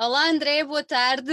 Olá 0.00 0.30
André, 0.30 0.64
boa 0.64 0.82
tarde. 0.82 1.30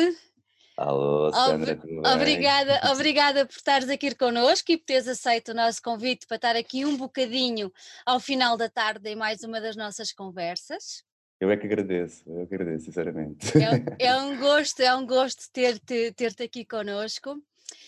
Alô, 0.75 1.31
Sandra, 1.31 1.71
Ob- 1.71 1.81
tudo 1.81 2.01
bem? 2.01 2.13
Obrigada, 2.13 2.81
obrigada 2.91 3.45
por 3.45 3.55
estares 3.55 3.87
aqui 3.89 4.13
connosco 4.13 4.69
e 4.73 4.77
por 4.77 4.83
teres 4.85 5.07
aceito 5.07 5.51
o 5.51 5.55
nosso 5.55 5.81
convite 5.81 6.27
para 6.27 6.35
estar 6.35 6.55
aqui 6.57 6.83
um 6.85 6.97
bocadinho 6.97 7.71
ao 8.05 8.19
final 8.19 8.57
da 8.57 8.69
tarde 8.69 9.09
em 9.09 9.15
mais 9.15 9.41
uma 9.41 9.61
das 9.61 9.77
nossas 9.77 10.11
conversas. 10.11 11.01
Eu 11.39 11.49
é 11.49 11.55
que 11.55 11.65
agradeço, 11.65 12.23
eu 12.29 12.45
que 12.45 12.55
agradeço, 12.55 12.85
sinceramente. 12.85 13.47
É, 13.57 13.71
um- 13.71 13.85
é 13.99 14.15
um 14.21 14.37
gosto, 14.37 14.81
é 14.81 14.93
um 14.93 15.05
gosto 15.07 15.49
ter-te 15.53 16.11
ter-te 16.11 16.43
aqui 16.43 16.65
connosco. 16.65 17.41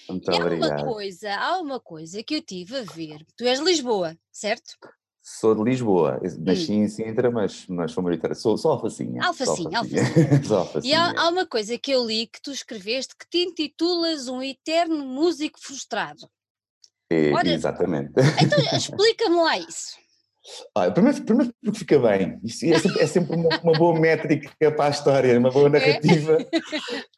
Muito 0.09 0.31
E 0.31 0.35
há 0.35 0.39
uma 0.39 0.45
obrigado. 0.45 0.85
coisa, 0.85 1.35
há 1.35 1.59
uma 1.59 1.79
coisa 1.79 2.23
que 2.23 2.35
eu 2.35 2.41
tive 2.41 2.77
a 2.77 2.83
ver. 2.83 3.25
Tu 3.35 3.43
és 3.45 3.59
de 3.59 3.65
Lisboa, 3.65 4.17
certo? 4.31 4.77
Sou 5.37 5.53
de 5.53 5.61
Lisboa, 5.63 6.19
Hum. 6.23 6.43
nasci 6.43 6.73
em 6.73 6.87
Sintra, 6.87 7.29
mas, 7.29 7.67
mas 7.67 7.91
sou 7.91 8.01
maritária. 8.03 8.33
Sou, 8.35 8.57
sou 8.57 8.71
alfacinha. 8.71 9.23
Alfacinha, 9.23 9.69
sou 9.69 9.77
alfacinha. 9.77 10.03
sou 10.43 10.57
E 10.57 10.59
alfacinha. 10.59 10.99
há, 10.99 11.21
há 11.21 11.29
uma 11.29 11.45
coisa 11.45 11.77
que 11.77 11.91
eu 11.91 12.03
li 12.03 12.25
que 12.25 12.41
tu 12.41 12.51
escreveste 12.51 13.13
que 13.15 13.29
te 13.29 13.37
intitulas 13.47 14.27
um 14.27 14.41
eterno 14.41 15.05
músico 15.05 15.59
frustrado. 15.61 16.27
É, 17.11 17.31
Ora- 17.31 17.47
Exatamente. 17.47 18.11
Então 18.41 18.59
explica-me 18.75 19.35
lá 19.35 19.59
isso. 19.59 19.97
Olha, 20.75 20.91
primeiro, 20.91 21.23
primeiro 21.23 21.53
porque 21.63 21.77
fica 21.79 21.99
bem. 21.99 22.39
Isso 22.43 22.65
é 22.65 22.79
sempre, 22.79 23.01
é 23.03 23.07
sempre 23.07 23.35
uma, 23.35 23.49
uma 23.61 23.73
boa 23.77 23.99
métrica 23.99 24.51
para 24.71 24.85
a 24.85 24.89
história, 24.89 25.37
uma 25.37 25.49
É? 25.49 25.53
boa 25.53 25.69
narrativa, 25.69 26.37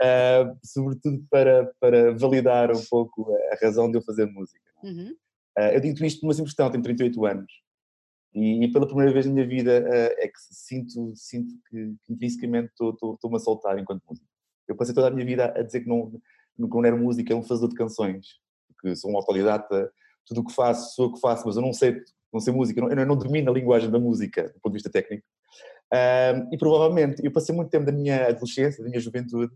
ah, 0.02 0.54
sobretudo 0.66 1.24
para, 1.30 1.72
para 1.80 2.14
validar 2.18 2.72
um 2.76 2.84
pouco 2.90 3.34
a 3.54 3.66
razão 3.66 3.90
de 3.90 3.98
eu 3.98 4.02
fazer 4.04 4.26
música. 4.26 4.60
Uhum. 4.84 5.16
Ah, 5.58 5.72
eu 5.74 5.80
digo 5.80 6.04
isto 6.06 6.20
por 6.20 6.28
uma 6.28 6.34
simples 6.34 6.52
questão, 6.52 6.70
tenho 6.70 6.84
38 6.84 7.26
anos 7.26 7.52
e, 8.34 8.64
e 8.64 8.72
pela 8.72 8.88
primeira 8.88 9.12
vez 9.12 9.26
na 9.26 9.34
minha 9.34 9.48
vida 9.48 9.86
ah, 9.88 10.16
é 10.24 10.28
que 10.28 10.40
sinto, 10.40 11.14
sinto 11.16 11.54
que, 11.70 11.96
que 12.06 12.14
intrinsecamente 12.14 12.70
estou- 12.70 12.92
estou- 12.92 13.14
estou-me 13.16 13.36
a 13.38 13.40
soltar 13.40 13.78
enquanto 13.80 14.02
músico. 14.08 14.28
Eu 14.68 14.76
passei 14.76 14.94
toda 14.96 15.08
a 15.08 15.12
minha 15.12 15.26
vida 15.26 15.54
a 15.56 15.62
dizer 15.62 15.82
que 15.82 15.90
não, 15.90 16.12
que 16.12 16.22
não 16.58 16.86
era 16.86 16.96
música, 16.96 17.34
é 17.34 17.36
um 17.36 17.44
fazedor 17.44 17.70
de 17.70 17.76
canções, 17.76 18.28
que 18.82 18.96
sou 18.96 19.12
um 19.12 19.18
autodidata, 19.18 19.92
tudo 20.26 20.42
o 20.42 20.46
que 20.46 20.54
faço 20.54 20.96
sou 20.96 21.08
o 21.08 21.14
que 21.14 21.20
faço, 21.20 21.46
mas 21.46 21.56
eu 21.56 21.62
não 21.62 21.74
sei, 21.74 22.02
não 22.32 22.40
sei 22.40 22.54
música, 22.54 22.80
eu 22.80 22.84
não, 22.88 22.92
eu 22.92 23.06
não 23.06 23.18
domino 23.18 23.52
a 23.52 23.54
linguagem 23.54 23.90
da 23.92 24.00
música 24.00 24.44
do 24.44 24.60
ponto 24.62 24.70
de 24.74 24.78
vista 24.78 24.90
técnico. 24.90 25.26
Ah, 25.94 26.48
e 26.52 26.58
provavelmente 26.58 27.24
eu 27.26 27.32
passei 27.32 27.54
muito 27.54 27.70
tempo 27.70 27.86
da 27.86 27.92
minha 27.92 28.28
adolescência, 28.30 28.82
da 28.84 28.90
minha 28.90 29.02
juventude, 29.02 29.52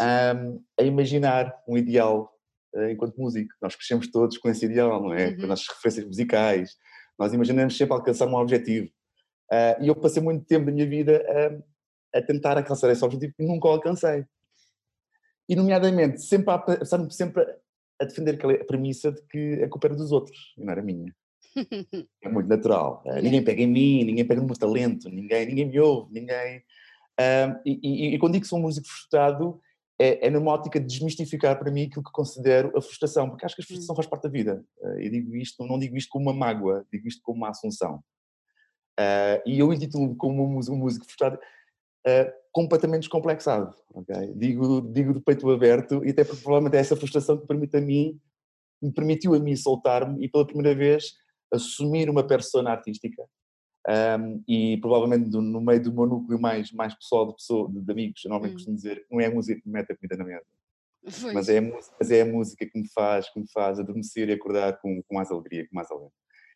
ah, 0.00 0.34
a 0.78 0.82
imaginar 0.82 1.54
um 1.66 1.78
ideal 1.78 2.30
eh, 2.74 2.92
enquanto 2.92 3.16
músico. 3.18 3.52
Nós 3.60 3.74
crescemos 3.76 4.10
todos 4.10 4.38
com 4.38 4.48
esse 4.48 4.64
ideal, 4.66 5.02
não 5.02 5.12
é? 5.14 5.28
Uhum. 5.28 5.36
Com 5.36 5.42
as 5.42 5.48
nossas 5.48 5.68
referências 5.68 6.06
musicais, 6.06 6.76
nós 7.22 7.32
imaginamos 7.32 7.76
sempre 7.76 7.94
alcançar 7.94 8.26
um 8.26 8.34
objetivo. 8.34 8.90
Ah, 9.50 9.78
e 9.80 9.86
eu 9.86 9.94
passei 9.94 10.20
muito 10.20 10.44
tempo 10.44 10.66
da 10.66 10.72
minha 10.72 10.86
vida 10.88 11.24
a, 12.12 12.18
a 12.18 12.22
tentar 12.22 12.56
alcançar 12.58 12.90
esse 12.90 13.04
objetivo 13.04 13.32
e 13.38 13.46
nunca 13.46 13.68
o 13.68 13.70
alcancei. 13.70 14.24
E, 15.48 15.54
nomeadamente, 15.54 16.20
sempre 16.20 16.50
a, 16.52 16.84
sempre 17.10 17.46
a 18.00 18.04
defender 18.04 18.34
aquela 18.34 18.58
premissa 18.64 19.12
de 19.12 19.22
que 19.22 19.62
a 19.62 19.68
culpa 19.68 19.86
era 19.86 19.94
dos 19.96 20.10
outros 20.10 20.52
e 20.58 20.64
não 20.64 20.72
era 20.72 20.82
minha. 20.82 21.14
É 22.24 22.28
muito 22.28 22.48
natural. 22.48 23.04
Ah, 23.06 23.20
ninguém 23.20 23.44
pega 23.44 23.62
em 23.62 23.68
mim, 23.68 24.04
ninguém 24.04 24.26
pega 24.26 24.40
no 24.40 24.46
meu 24.46 24.56
talento, 24.56 25.08
ninguém, 25.08 25.46
ninguém 25.46 25.66
me 25.68 25.78
ouve, 25.78 26.12
ninguém. 26.12 26.64
Ah, 27.20 27.60
e, 27.64 27.78
e- 27.82 28.14
e 28.14 28.18
quando 28.18 28.32
digo 28.32 28.42
que 28.42 28.48
sou 28.48 28.58
um 28.58 28.62
músico 28.62 28.88
frustrado, 28.88 29.60
é, 29.98 30.26
é 30.26 30.30
numa 30.30 30.52
ótica 30.52 30.80
de 30.80 30.86
desmistificar 30.86 31.58
para 31.58 31.70
mim 31.70 31.84
aquilo 31.84 32.04
que 32.04 32.12
considero 32.12 32.76
a 32.76 32.82
frustração, 32.82 33.28
porque 33.28 33.44
acho 33.44 33.54
que 33.54 33.62
a 33.62 33.64
frustração 33.64 33.94
faz 33.94 34.06
parte 34.06 34.24
da 34.24 34.28
vida. 34.28 34.64
Ah, 34.82 35.00
e 35.00 35.10
digo 35.10 35.34
isto, 35.36 35.64
não 35.66 35.78
digo 35.78 35.96
isto 35.96 36.10
como 36.10 36.30
uma 36.30 36.34
mágoa, 36.34 36.86
digo 36.92 37.06
isto 37.06 37.22
como 37.22 37.38
uma 37.38 37.50
assunção. 37.50 38.02
Ah, 38.98 39.42
e 39.46 39.58
eu 39.58 39.72
intitulo 39.72 40.14
como 40.16 40.44
um 40.44 40.48
músico, 40.48 40.76
um 40.76 40.78
músico 40.78 41.04
frustrado 41.04 41.38
ah, 42.06 42.32
completamente 42.52 43.02
descomplexado. 43.02 43.74
ok? 43.94 44.34
Digo, 44.34 44.80
digo 44.80 45.14
de 45.14 45.20
peito 45.20 45.50
aberto, 45.50 46.04
e 46.04 46.10
até 46.10 46.24
porque 46.24 46.42
provavelmente 46.42 46.76
é 46.76 46.80
essa 46.80 46.96
frustração 46.96 47.38
que 47.38 47.46
permite 47.46 47.76
a 47.76 47.80
mim, 47.80 48.20
me 48.80 48.92
permitiu 48.92 49.34
a 49.34 49.38
mim 49.38 49.54
soltar-me 49.54 50.24
e 50.24 50.28
pela 50.28 50.46
primeira 50.46 50.74
vez 50.74 51.12
assumir 51.52 52.10
uma 52.10 52.26
persona 52.26 52.70
artística. 52.70 53.22
Um, 53.88 54.44
e 54.46 54.76
provavelmente 54.76 55.28
no 55.30 55.60
meio 55.60 55.82
do 55.82 55.92
meu 55.92 56.06
núcleo 56.06 56.40
mais, 56.40 56.70
mais 56.70 56.94
pessoal 56.94 57.26
de, 57.26 57.34
pessoa, 57.34 57.68
de, 57.68 57.80
de 57.80 57.90
amigos, 57.92 58.22
normalmente 58.24 58.52
Hum. 58.52 58.54
costumo 58.54 58.76
dizer 58.76 59.04
não 59.10 59.20
é 59.20 59.26
a 59.26 59.30
música 59.30 59.60
que 59.60 59.66
me 59.66 59.72
mete 59.72 59.90
a 59.92 59.96
comida 59.96 60.16
na 60.16 60.24
mesa, 60.24 60.46
mas 61.34 61.48
é, 61.48 61.58
a, 61.58 61.62
música- 61.62 61.96
mas 61.98 62.10
é 62.12 62.20
a 62.20 62.24
música 62.24 62.64
que 62.64 62.78
me 62.78 62.88
faz, 62.92 63.28
que 63.28 63.40
me 63.40 63.50
faz 63.50 63.80
adormecer 63.80 64.28
e 64.28 64.32
acordar 64.32 64.80
com, 64.80 65.02
com 65.02 65.14
mais 65.16 65.32
alegria, 65.32 65.66
com 65.68 65.74
mais 65.74 65.90
alento. 65.90 66.12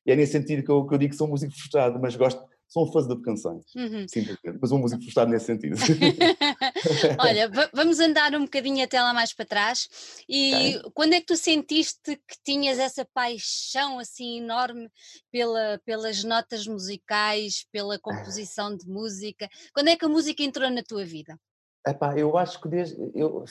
E 0.06 0.12
é 0.12 0.14
nesse 0.16 0.32
sentido 0.32 0.62
que 0.62 0.70
eu, 0.70 0.86
que 0.86 0.94
eu 0.94 0.98
digo 0.98 1.10
que 1.10 1.16
sou 1.16 1.26
um 1.26 1.30
músico 1.30 1.52
frustrado, 1.52 1.98
mas 2.00 2.14
gosto, 2.14 2.40
sou 2.68 2.88
um 2.88 2.92
fazedor 2.92 3.16
de 3.18 3.22
canções, 3.22 3.64
Uhum. 3.76 4.06
simplesmente, 4.08 4.58
mas 4.60 4.68
sou 4.68 4.78
um 4.78 4.82
músico 4.82 5.02
frustrado 5.02 5.30
nesse 5.30 5.46
sentido. 5.46 5.76
Olha, 7.18 7.48
va- 7.48 7.70
vamos 7.72 7.98
andar 8.00 8.34
um 8.34 8.44
bocadinho 8.44 8.84
até 8.84 9.00
lá 9.00 9.12
mais 9.14 9.32
para 9.32 9.44
trás. 9.44 9.88
E 10.28 10.80
quando 10.94 11.14
é 11.14 11.20
que 11.20 11.26
tu 11.26 11.36
sentiste 11.36 12.16
que 12.26 12.36
tinhas 12.44 12.78
essa 12.78 13.04
paixão 13.04 13.98
assim 13.98 14.38
enorme 14.38 14.90
pela, 15.30 15.80
pelas 15.84 16.22
notas 16.24 16.66
musicais, 16.66 17.66
pela 17.72 17.98
composição 17.98 18.76
de 18.76 18.86
música? 18.88 19.48
Quando 19.72 19.88
é 19.88 19.96
que 19.96 20.04
a 20.04 20.08
música 20.08 20.42
entrou 20.42 20.70
na 20.70 20.82
tua 20.82 21.04
vida? 21.04 21.38
Epá, 21.86 22.18
eu 22.18 22.36
acho 22.36 22.60
que 22.60 22.68
desde. 22.68 22.96
Eu, 23.14 23.44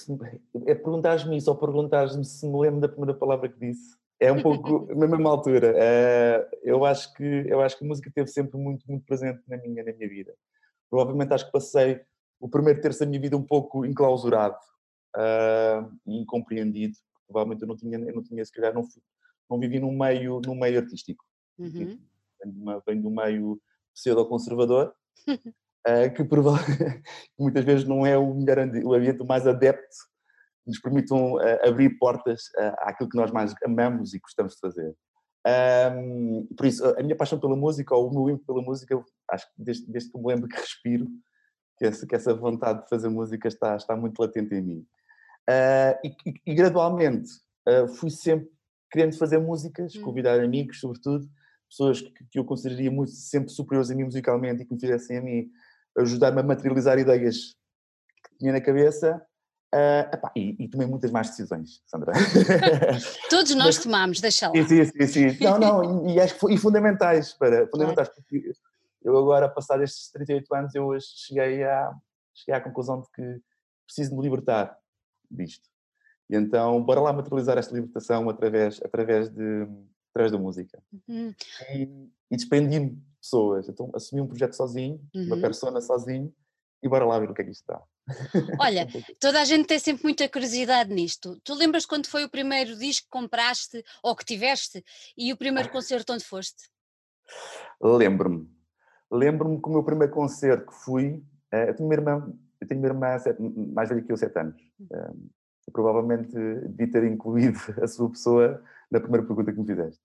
é 0.66 0.76
perguntares-me 0.76 1.38
isso 1.38 1.50
ou 1.50 1.56
perguntares-me 1.58 2.26
se 2.26 2.46
me 2.46 2.60
lembro 2.60 2.82
da 2.82 2.90
primeira 2.90 3.18
palavra 3.18 3.48
que 3.48 3.58
disse. 3.58 3.96
É 4.20 4.32
um 4.32 4.42
pouco 4.42 4.88
na 4.96 5.08
mesma 5.08 5.30
altura. 5.30 5.74
Eh, 5.76 6.50
eu, 6.64 6.86
acho 6.86 7.14
que, 7.14 7.24
eu 7.24 7.62
acho 7.62 7.78
que 7.78 7.84
a 7.84 7.88
música 7.88 8.10
esteve 8.10 8.28
sempre 8.30 8.58
muito, 8.58 8.86
muito 8.90 9.06
presente 9.06 9.42
na 9.48 9.58
minha, 9.58 9.84
na 9.84 9.94
minha 9.94 10.10
vida. 10.10 10.34
Provavelmente 10.90 11.34
acho 11.34 11.46
que 11.46 11.52
passei 11.52 12.02
o 12.40 12.50
primeiro 12.50 12.80
terço 12.82 13.00
da 13.02 13.06
minha 13.06 13.20
vida 13.20 13.36
um 13.38 13.44
pouco 13.44 13.86
enclausurado 13.86 14.58
e 16.06 16.18
incompreendido. 16.22 16.96
Provavelmente 17.28 17.62
eu 17.64 17.68
não 17.68 17.76
tinha, 17.76 17.98
eu 17.98 18.16
não 18.16 18.24
tinha 18.24 18.46
se 18.46 18.52
calhar, 18.52 18.74
não, 18.74 18.84
fui- 18.84 19.02
não 19.50 19.60
vivi 19.60 19.80
num 19.80 19.98
meio, 19.98 20.40
num 20.46 20.56
meio 20.56 20.80
artístico. 20.80 21.24
Uhum. 21.58 21.98
Venho 22.86 23.08
um 23.08 23.16
meio 23.16 23.60
pseudo-conservador, 23.94 24.94
eh, 25.88 26.10
que, 26.10 26.24
prova- 26.24 26.60
que 27.36 27.40
muitas 27.42 27.64
vezes 27.66 27.88
não 27.88 28.06
é 28.06 28.18
o 28.18 28.34
melhor 28.34 28.58
o 28.84 28.94
ambiente 28.94 29.24
mais 29.24 29.48
adepto 29.48 29.96
nos 30.66 30.80
permitam 30.80 31.40
eh, 31.42 31.68
abrir 31.68 31.98
portas 31.98 32.44
eh, 32.58 32.76
àquilo 32.80 33.10
que 33.10 33.18
nós 33.18 33.32
mais 33.32 33.54
amamos 33.64 34.14
e 34.14 34.20
gostamos 34.20 34.54
de 34.54 34.60
fazer. 34.60 34.96
Ahm, 35.46 36.48
por 36.58 36.66
isso, 36.66 36.84
a 36.86 37.04
minha 37.04 37.16
paixão 37.16 37.40
pela 37.40 37.56
música, 37.56 37.94
ou 37.96 38.10
o 38.10 38.14
meu 38.14 38.30
ímpeto 38.34 38.48
pela 38.48 38.62
música, 38.64 39.00
acho 39.30 39.46
que 39.48 39.64
desde, 39.64 39.92
desde 39.92 40.12
que 40.12 40.18
me 40.18 40.26
lembro 40.28 40.48
que 40.50 40.56
respiro, 40.56 41.08
que 41.78 41.86
essa, 41.86 42.08
que 42.08 42.16
essa 42.16 42.34
vontade 42.34 42.82
de 42.84 42.90
fazer 42.90 43.10
música 43.10 43.48
está, 43.48 43.76
está 43.76 43.96
muito 43.96 44.18
latente 44.20 44.56
em 44.56 44.62
mim. 44.62 44.88
Ah, 45.48 46.00
e, 46.04 46.10
e- 46.26 46.42
e 46.48 46.56
gradualmente 46.56 47.30
ah, 47.68 47.88
fui 47.88 48.10
sempre 48.10 48.50
querendo 48.92 49.16
fazer 49.18 49.38
músicas, 49.38 49.96
Hum. 49.96 50.02
convidar 50.02 50.40
amigos, 50.40 50.80
sobretudo, 50.80 51.28
pessoas 51.70 52.02
que, 52.02 52.12
que 52.32 52.40
eu 52.40 52.46
consideraria 52.46 52.90
muito, 52.90 53.12
sempre 53.12 53.50
superiores 53.50 53.92
a 53.92 53.96
mim 53.96 54.06
musicalmente 54.06 54.64
e 54.64 54.66
que 54.66 54.74
me 54.74 54.80
fizessem 54.80 55.18
a 55.18 55.22
mim 55.22 55.48
ajudar-me 55.98 56.40
a 56.40 56.44
materializar 56.44 56.98
ideias 56.98 57.54
que 58.30 58.38
tinha 58.40 58.52
na 58.54 58.62
cabeça. 58.62 59.22
Ah, 59.78 60.10
epá, 60.14 60.32
e, 60.36 60.56
e 60.64 60.68
tomei 60.70 60.88
muitas 60.88 61.12
más 61.12 61.30
decisões, 61.32 61.82
Sandra. 61.86 62.14
Todos 63.30 63.54
nós 63.56 63.78
tomamos, 63.78 64.22
deixa 64.22 64.48
lá. 64.48 64.54
Sim, 64.66 64.86
sim, 64.86 65.08
sim. 65.08 65.38
Não, 65.44 65.60
não, 65.60 66.08
e, 66.08 66.14
e 66.14 66.20
acho 66.22 66.36
que 66.36 66.40
foi, 66.40 66.54
e 66.54 66.58
fundamentais, 66.58 67.34
para, 67.34 67.68
fundamentais, 67.68 68.08
porque 68.08 68.54
eu 69.04 69.18
agora, 69.18 69.50
passado 69.50 69.84
estes 69.84 70.10
38 70.12 70.56
anos, 70.56 70.76
eu 70.76 70.86
hoje 70.86 71.08
cheguei 71.16 71.64
à, 71.66 71.94
cheguei 72.34 72.56
à 72.56 72.62
conclusão 72.62 73.02
de 73.02 73.08
que 73.12 73.42
preciso 73.86 74.16
me 74.16 74.22
libertar 74.22 74.78
disto. 75.30 75.68
E 76.30 76.36
então, 76.38 76.82
bora 76.82 77.02
lá 77.02 77.12
materializar 77.12 77.58
esta 77.58 77.76
libertação 77.76 78.30
através, 78.30 78.82
através, 78.82 79.30
de, 79.30 79.68
através 80.12 80.32
da 80.32 80.38
música. 80.40 80.82
Uhum. 81.08 81.36
E, 81.70 82.10
e 82.32 82.36
despendi-me 82.38 82.92
de 82.92 83.02
pessoas. 83.22 83.68
Então, 83.68 83.92
assumi 83.94 84.22
um 84.22 84.28
projeto 84.28 84.54
sozinho, 84.54 85.02
uma 85.14 85.36
Uhum. 85.36 85.42
persona 85.42 85.82
sozinho, 85.82 86.34
e 86.82 86.88
bora 86.88 87.06
lá 87.06 87.20
ver 87.20 87.30
o 87.30 87.34
que 87.34 87.42
é 87.42 87.46
que 87.46 87.52
isto 87.52 87.66
dá. 87.68 87.82
Olha, 88.60 88.88
toda 89.20 89.42
a 89.42 89.46
gente 89.46 89.68
tem 89.68 89.80
sempre 89.80 90.04
muita 90.04 90.28
curiosidade 90.30 90.94
nisto. 90.94 91.40
Tu 91.44 91.54
lembras 91.54 91.86
quando 91.86 92.08
foi 92.08 92.24
o 92.24 92.30
primeiro 92.30 92.78
disco 92.78 93.06
que 93.06 93.12
compraste 93.12 93.84
ou 94.04 94.16
que 94.16 94.26
tiveste 94.26 94.84
e 95.18 95.34
o 95.34 95.38
primeiro 95.38 95.70
concerto 95.70 96.14
onde 96.14 96.24
foste? 96.24 96.70
Lembro-me. 97.82 98.50
Lembro-me 99.12 99.62
que 99.62 99.68
o 99.68 99.72
meu 99.72 99.84
primeiro 99.84 100.14
concerto 100.14 100.68
que 100.68 100.74
fui, 100.74 101.24
eh, 101.52 101.70
eu 101.70 101.76
tenho 101.76 101.88
uma 101.88 101.96
irmã, 101.96 102.34
eu 102.60 102.68
tenho 102.68 102.80
uma 102.80 102.88
irmã 102.88 103.18
mais 103.74 103.90
velha 103.90 104.02
que 104.02 104.12
eu, 104.12 104.18
7 104.18 104.38
anos. 104.40 104.62
Eh, 104.92 105.14
eu 105.68 105.74
provavelmente 105.74 106.32
devia 106.34 106.92
ter 106.92 107.04
incluído 107.06 107.58
a 107.82 107.88
sua 107.88 108.10
pessoa 108.10 108.64
na 108.90 109.00
primeira 109.00 109.26
pergunta 109.26 109.52
que 109.52 109.60
me 109.60 109.66
fizeste. 109.66 110.02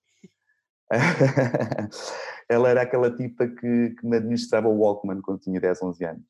Ela 2.48 2.68
era 2.68 2.82
aquela 2.82 3.14
tipa 3.14 3.46
que, 3.46 3.90
que 3.90 4.06
me 4.06 4.16
administrava 4.16 4.68
o 4.68 4.76
Walkman 4.76 5.20
quando 5.22 5.38
tinha 5.38 5.60
10, 5.60 5.82
11 5.82 6.04
anos. 6.04 6.24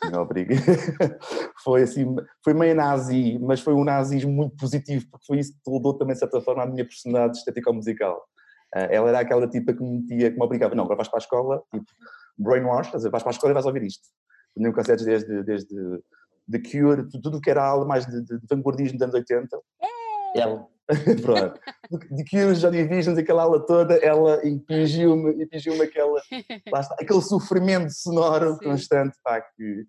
Tinha 0.00 0.20
obriga. 0.20 0.54
foi 1.64 1.82
assim, 1.82 2.14
foi 2.44 2.54
meio 2.54 2.76
nazi, 2.76 3.38
mas 3.40 3.60
foi 3.60 3.74
um 3.74 3.82
nazismo 3.82 4.30
muito 4.30 4.56
positivo, 4.56 5.04
porque 5.10 5.26
foi 5.26 5.38
isso 5.40 5.52
que 5.52 5.68
moldou 5.68 5.98
também, 5.98 6.14
de 6.14 6.20
certa 6.20 6.40
forma, 6.40 6.62
a 6.62 6.66
minha 6.66 6.84
personalidade 6.84 7.38
estético-musical. 7.38 8.22
Ah, 8.72 8.88
ela 8.90 9.08
era 9.08 9.20
aquela 9.20 9.48
tipa 9.48 9.72
que 9.72 9.82
me 9.82 9.98
metia, 9.98 10.30
que 10.30 10.36
me 10.36 10.44
obrigava, 10.44 10.74
não, 10.76 10.84
agora 10.84 10.98
vais 10.98 11.08
para 11.08 11.18
a 11.18 11.24
escola, 11.24 11.62
tipo, 11.72 11.86
brainwash, 12.38 12.92
vais 12.92 13.08
para 13.08 13.28
a 13.28 13.30
escola 13.30 13.52
e 13.52 13.54
vais 13.54 13.66
ouvir 13.66 13.82
isto. 13.82 14.08
Tinham 14.56 14.72
cassetes 14.72 15.04
desde, 15.04 15.42
desde 15.42 15.74
The 16.50 16.58
Cure, 16.58 17.08
tudo 17.08 17.40
que 17.40 17.50
era 17.50 17.64
algo 17.64 17.86
mais 17.86 18.06
de, 18.06 18.22
de, 18.22 18.38
de 18.38 18.46
vanguardismo 18.48 18.98
dos 18.98 19.02
anos 19.02 19.14
80. 19.14 19.56
É. 19.82 20.40
Ela. 20.40 20.73
Pronto. 21.22 21.58
The 21.90 22.24
Cure, 22.28 22.54
Johnny 22.54 22.84
Visions, 22.84 23.18
aquela 23.18 23.44
aula 23.44 23.64
toda, 23.64 23.94
ela 23.96 24.46
impingiu-me 24.46 25.42
impingiu 25.42 25.80
aquela, 25.82 26.20
aquele 27.00 27.22
sofrimento 27.22 27.90
sonoro 27.90 28.54
Sim. 28.54 28.64
constante, 28.64 29.16
pá, 29.22 29.40
que, 29.40 29.86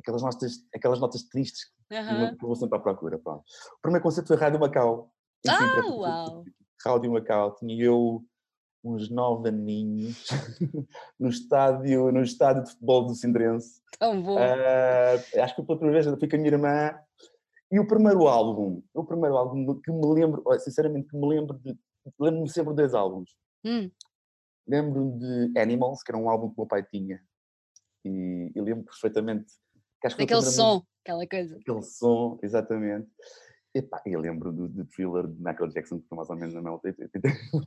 aquelas 0.00 0.22
notas, 0.22 0.52
aquelas 0.74 1.00
notas 1.00 1.22
tristes 1.24 1.64
que 1.88 2.46
vou 2.46 2.54
sempre 2.54 2.78
à 2.78 2.80
procura. 2.80 3.18
Pronto. 3.18 3.44
O 3.78 3.82
primeiro 3.82 4.02
concerto 4.02 4.28
foi 4.28 4.36
Rádio 4.36 4.60
Macau. 4.60 5.10
Ah, 5.48 5.82
uau! 5.88 6.44
Rádio 6.84 7.12
Macau, 7.12 7.54
tinha 7.56 7.84
eu 7.84 8.24
uns 8.84 9.10
nove 9.10 9.48
aninhos 9.48 10.26
no 11.18 11.28
estádio, 11.28 12.12
no 12.12 12.22
estádio 12.22 12.62
de 12.62 12.70
futebol 12.70 13.06
do 13.06 13.14
Sindrense. 13.14 13.80
Tão 13.98 14.22
bom! 14.22 14.36
Uh, 14.36 15.40
acho 15.42 15.56
que 15.56 15.62
pela 15.62 15.78
primeira 15.78 16.02
vez 16.02 16.18
fui 16.18 16.28
com 16.28 16.36
a 16.36 16.38
minha 16.38 16.52
irmã 16.52 16.94
e 17.70 17.80
o 17.80 17.86
primeiro 17.86 18.28
álbum, 18.28 18.82
o 18.94 19.04
primeiro 19.04 19.36
álbum 19.36 19.80
que 19.80 19.90
me 19.90 20.06
lembro, 20.14 20.42
sinceramente 20.60 21.08
que 21.08 21.16
me 21.16 21.28
lembro 21.28 21.58
de, 21.58 21.76
lembro-me 22.18 22.48
sempre 22.48 22.70
de 22.70 22.76
dois 22.76 22.94
álbuns. 22.94 23.36
Hum. 23.64 23.90
Lembro-me 24.68 25.18
de 25.18 25.58
Animals, 25.60 26.02
que 26.02 26.10
era 26.10 26.18
um 26.18 26.28
álbum 26.28 26.48
que 26.48 26.54
o 26.54 26.60
meu 26.60 26.66
pai 26.66 26.82
tinha 26.82 27.20
e, 28.04 28.52
e 28.54 28.60
lembro 28.60 28.84
perfeitamente 28.84 29.46
que 30.00 30.06
acho 30.06 30.16
que 30.16 30.22
Aquele 30.22 30.42
som, 30.42 30.82
aquela 31.04 31.26
coisa. 31.26 31.56
Aquele 31.56 31.82
som, 31.82 32.38
exatamente. 32.42 33.08
Epá, 33.74 34.00
eu 34.06 34.20
lembro 34.20 34.52
do, 34.52 34.68
do 34.68 34.86
thriller 34.86 35.26
de 35.26 35.36
Michael 35.36 35.68
Jackson, 35.68 36.00
que 36.00 36.08
foi 36.08 36.16
mais 36.16 36.30
ou 36.30 36.36
menos 36.36 36.54
na 36.54 36.62
mesma 36.62 36.80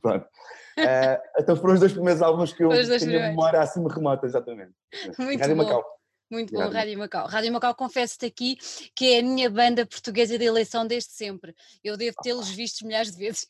Pronto. 0.00 0.26
Uh, 0.80 1.20
então 1.38 1.56
foram 1.56 1.74
os 1.74 1.80
dois 1.80 1.92
primeiros 1.92 2.22
álbuns 2.22 2.54
que 2.54 2.64
eu 2.64 2.70
tinha 2.98 3.28
memória 3.28 3.60
assim 3.60 3.86
remota, 3.86 4.24
exatamente. 4.24 4.72
Muito 5.18 5.38
Rádio 5.38 5.56
bom. 5.56 5.64
Macau. 5.64 5.99
Muito 6.30 6.52
bom, 6.52 6.70
Rádio 6.70 6.96
Macau. 6.96 7.26
Rádio 7.26 7.52
Macau, 7.52 7.74
confesso-te 7.74 8.26
aqui 8.26 8.56
que 8.94 9.14
é 9.14 9.18
a 9.18 9.22
minha 9.22 9.50
banda 9.50 9.84
portuguesa 9.84 10.38
de 10.38 10.44
eleição 10.44 10.86
desde 10.86 11.10
sempre. 11.10 11.54
Eu 11.82 11.96
devo 11.96 12.16
tê-los 12.22 12.48
visto 12.50 12.86
milhares 12.86 13.10
de 13.12 13.18
vezes. 13.18 13.48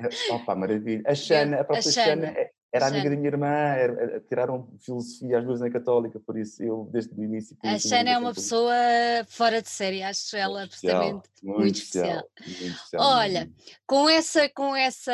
É, 0.00 0.34
opa, 0.34 0.56
maravilha. 0.56 1.02
A 1.06 1.14
Xana, 1.14 1.60
a 1.60 1.64
própria 1.64 1.88
a 1.88 1.92
Xana, 1.92 2.26
é, 2.26 2.50
era 2.72 2.86
Xana. 2.86 2.96
amiga 2.96 3.10
da 3.10 3.16
minha 3.16 3.28
irmã, 3.28 3.46
era, 3.46 4.20
tiraram 4.28 4.68
filosofia 4.80 5.38
às 5.38 5.44
duas 5.44 5.60
na 5.60 5.70
Católica, 5.70 6.18
por 6.18 6.36
isso 6.36 6.60
eu 6.62 6.88
desde 6.92 7.14
o 7.14 7.22
início. 7.22 7.56
A 7.62 7.78
Xana 7.78 8.10
é 8.10 8.18
uma 8.18 8.34
pessoa 8.34 8.74
fora 9.28 9.62
de 9.62 9.68
série, 9.68 10.02
acho 10.02 10.36
ela 10.36 10.64
absolutamente 10.64 11.28
muito, 11.42 11.58
muito, 11.60 11.76
especial. 11.76 12.28
Muito 12.40 12.64
especial. 12.64 13.02
Olha, 13.02 13.50
com 13.86 14.08
essa, 14.08 14.48
com 14.48 14.74
essa, 14.74 15.12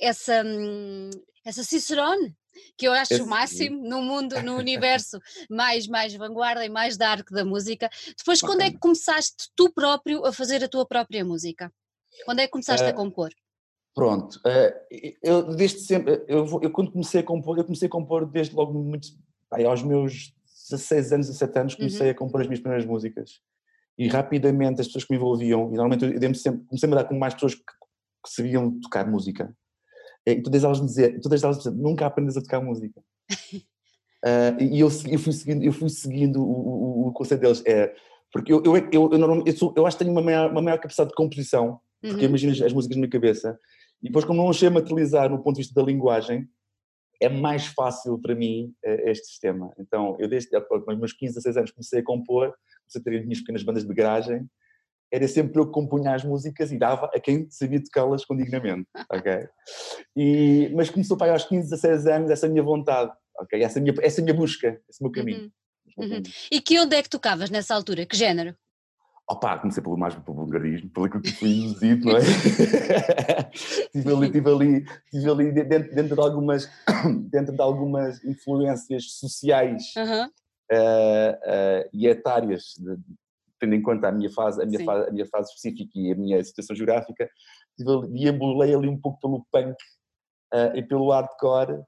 essa, 0.00 0.42
hum, 0.42 1.10
essa 1.44 1.62
Cicerone, 1.62 2.34
que 2.76 2.86
eu 2.86 2.92
acho 2.92 3.22
o 3.22 3.26
máximo 3.26 3.82
no 3.88 4.02
mundo, 4.02 4.42
no 4.42 4.56
universo 4.58 5.20
mais, 5.50 5.86
mais 5.86 6.14
vanguarda 6.14 6.64
e 6.64 6.68
mais 6.68 6.96
dark 6.96 7.30
da 7.30 7.44
música. 7.44 7.88
Depois, 8.16 8.40
quando 8.40 8.62
é 8.62 8.70
que 8.70 8.78
começaste 8.78 9.50
tu 9.54 9.70
próprio 9.72 10.24
a 10.24 10.32
fazer 10.32 10.62
a 10.64 10.68
tua 10.68 10.86
própria 10.86 11.24
música? 11.24 11.72
Quando 12.24 12.40
é 12.40 12.46
que 12.46 12.52
começaste 12.52 12.86
uh, 12.86 12.90
a 12.90 12.92
compor? 12.92 13.30
Pronto, 13.94 14.36
uh, 14.36 14.96
eu 15.22 15.54
desde 15.54 15.80
sempre, 15.80 16.24
eu, 16.28 16.46
eu, 16.62 16.70
quando 16.70 16.92
comecei 16.92 17.20
a 17.20 17.24
compor, 17.24 17.58
eu 17.58 17.64
comecei 17.64 17.86
a 17.86 17.90
compor 17.90 18.26
desde 18.26 18.54
logo 18.54 18.72
muito, 18.72 19.08
aí, 19.52 19.64
aos 19.64 19.82
meus 19.82 20.34
16 20.70 21.12
anos, 21.12 21.26
17 21.26 21.58
anos, 21.58 21.74
comecei 21.74 22.06
uhum. 22.06 22.12
a 22.12 22.14
compor 22.14 22.40
as 22.40 22.46
minhas 22.46 22.60
primeiras 22.60 22.86
músicas. 22.86 23.40
E 23.96 24.08
rapidamente 24.08 24.80
as 24.80 24.88
pessoas 24.88 25.04
que 25.04 25.12
me 25.12 25.18
envolviam, 25.18 25.72
e 25.72 25.76
normalmente 25.76 26.04
eu 26.04 26.34
sempre, 26.34 26.62
comecei 26.66 26.90
a 26.90 26.94
dar 26.94 27.04
com 27.04 27.18
mais 27.18 27.34
pessoas 27.34 27.54
que, 27.54 27.62
que 27.62 28.30
sabiam 28.30 28.80
tocar 28.80 29.06
música. 29.06 29.54
E 30.26 30.40
todas 30.40 30.64
elas 30.64 30.80
me 30.80 30.86
diziam, 30.86 31.20
todas 31.20 31.42
elas 31.42 31.56
me 31.56 31.62
diziam, 31.62 31.82
nunca 31.82 32.06
aprendes 32.06 32.36
a 32.36 32.42
tocar 32.42 32.60
música. 32.60 33.00
uh, 33.30 34.56
e 34.62 34.80
eu, 34.80 34.88
eu, 35.06 35.18
fui 35.18 35.32
seguindo, 35.32 35.64
eu 35.64 35.72
fui 35.72 35.88
seguindo 35.88 36.42
o, 36.42 37.06
o, 37.06 37.08
o 37.08 37.12
conceito 37.12 37.40
deles. 37.40 37.62
É, 37.66 37.94
porque 38.32 38.52
eu, 38.52 38.62
eu, 38.64 38.76
eu, 38.76 39.12
eu, 39.12 39.44
eu, 39.46 39.56
sou, 39.56 39.74
eu 39.76 39.86
acho 39.86 39.96
que 39.96 40.04
tenho 40.04 40.14
uma 40.14 40.22
maior, 40.22 40.50
uma 40.50 40.62
maior 40.62 40.78
capacidade 40.78 41.10
de 41.10 41.16
composição, 41.16 41.80
porque 42.00 42.24
uhum. 42.24 42.28
imagino 42.28 42.52
as, 42.52 42.60
as 42.62 42.72
músicas 42.72 42.96
na 42.96 43.00
minha 43.02 43.10
cabeça, 43.10 43.58
e 44.02 44.08
depois, 44.08 44.24
como 44.24 44.44
não 44.44 44.52
sei 44.52 44.68
materializar 44.68 45.30
no 45.30 45.42
ponto 45.42 45.56
de 45.56 45.62
vista 45.62 45.74
da 45.74 45.86
linguagem, 45.86 46.48
é 47.20 47.28
mais 47.28 47.66
fácil 47.66 48.18
para 48.18 48.34
mim 48.34 48.74
eh, 48.84 49.10
este 49.10 49.28
sistema. 49.28 49.72
Então, 49.78 50.16
eu 50.18 50.28
desde 50.28 50.54
os 50.56 50.98
meus 50.98 51.12
15, 51.12 51.34
16 51.34 51.56
anos 51.56 51.70
comecei 51.70 52.00
a 52.00 52.04
compor, 52.04 52.52
comecei 52.82 53.00
a 53.00 53.04
ter 53.04 53.18
as 53.18 53.24
minhas 53.24 53.38
pequenas 53.38 53.62
bandas 53.62 53.86
de 53.86 53.94
garagem, 53.94 54.46
era 55.14 55.28
sempre 55.28 55.60
eu 55.60 55.66
que 55.66 55.72
compunha 55.72 56.12
as 56.12 56.24
músicas 56.24 56.72
e 56.72 56.78
dava 56.78 57.08
a 57.14 57.20
quem 57.20 57.48
sabia 57.48 57.80
tocá-las 57.80 58.24
com 58.24 58.36
dignamente, 58.36 58.88
ok? 59.08 59.46
E, 60.16 60.72
mas 60.74 60.90
começou 60.90 61.16
para 61.16 61.28
aí 61.28 61.32
aos 61.32 61.44
15, 61.44 61.70
16 61.70 62.06
anos 62.06 62.30
essa 62.32 62.48
minha 62.48 62.64
vontade, 62.64 63.12
ok? 63.38 63.62
Essa 63.62 63.80
minha, 63.80 63.94
essa 64.02 64.20
minha 64.20 64.34
busca, 64.34 64.80
esse 64.90 65.00
meu 65.00 65.12
caminho. 65.12 65.52
Uhum. 65.96 66.04
Uhum. 66.06 66.22
E 66.50 66.60
que 66.60 66.80
onde 66.80 66.96
é 66.96 67.02
que 67.02 67.08
tocavas 67.08 67.48
nessa 67.48 67.76
altura? 67.76 68.04
Que 68.04 68.16
género? 68.16 68.56
Opa, 69.30 69.56
comecei 69.56 69.80
pelo 69.80 69.96
mais 69.96 70.16
pelo 70.16 70.36
vulgarismo, 70.36 70.90
pelo 70.90 71.08
que 71.08 71.30
fui 71.30 71.48
induzido, 71.48 72.06
não 72.06 72.16
é? 72.16 72.20
estive 73.54 74.12
ali, 74.12 74.32
tive 74.32 74.50
ali, 74.50 74.84
tive 75.10 75.30
ali 75.30 75.52
dentro, 75.52 75.94
dentro, 75.94 76.16
de 76.16 76.20
algumas, 76.20 76.68
dentro 77.30 77.54
de 77.54 77.62
algumas 77.62 78.22
influências 78.24 79.12
sociais 79.12 79.94
uh, 79.96 80.26
uh, 80.74 81.88
e 81.92 82.08
etárias, 82.08 82.74
de, 82.76 82.96
tendo 83.64 83.74
em 83.74 83.82
conta 83.82 84.08
a 84.08 84.12
minha 84.12 84.30
fase, 84.30 84.62
a 84.62 84.66
minha 84.66 84.84
fase, 84.84 85.08
a 85.08 85.12
minha 85.12 85.26
fase 85.26 85.48
específica 85.48 85.98
e 85.98 86.12
a 86.12 86.14
minha 86.14 86.44
situação 86.44 86.76
geográfica, 86.76 87.28
deambulei 88.10 88.74
ali 88.74 88.88
um 88.88 89.00
pouco 89.00 89.18
pelo 89.20 89.46
punk 89.50 89.74
uh, 90.52 90.76
e 90.76 90.82
pelo 90.82 91.10
hardcore, 91.10 91.82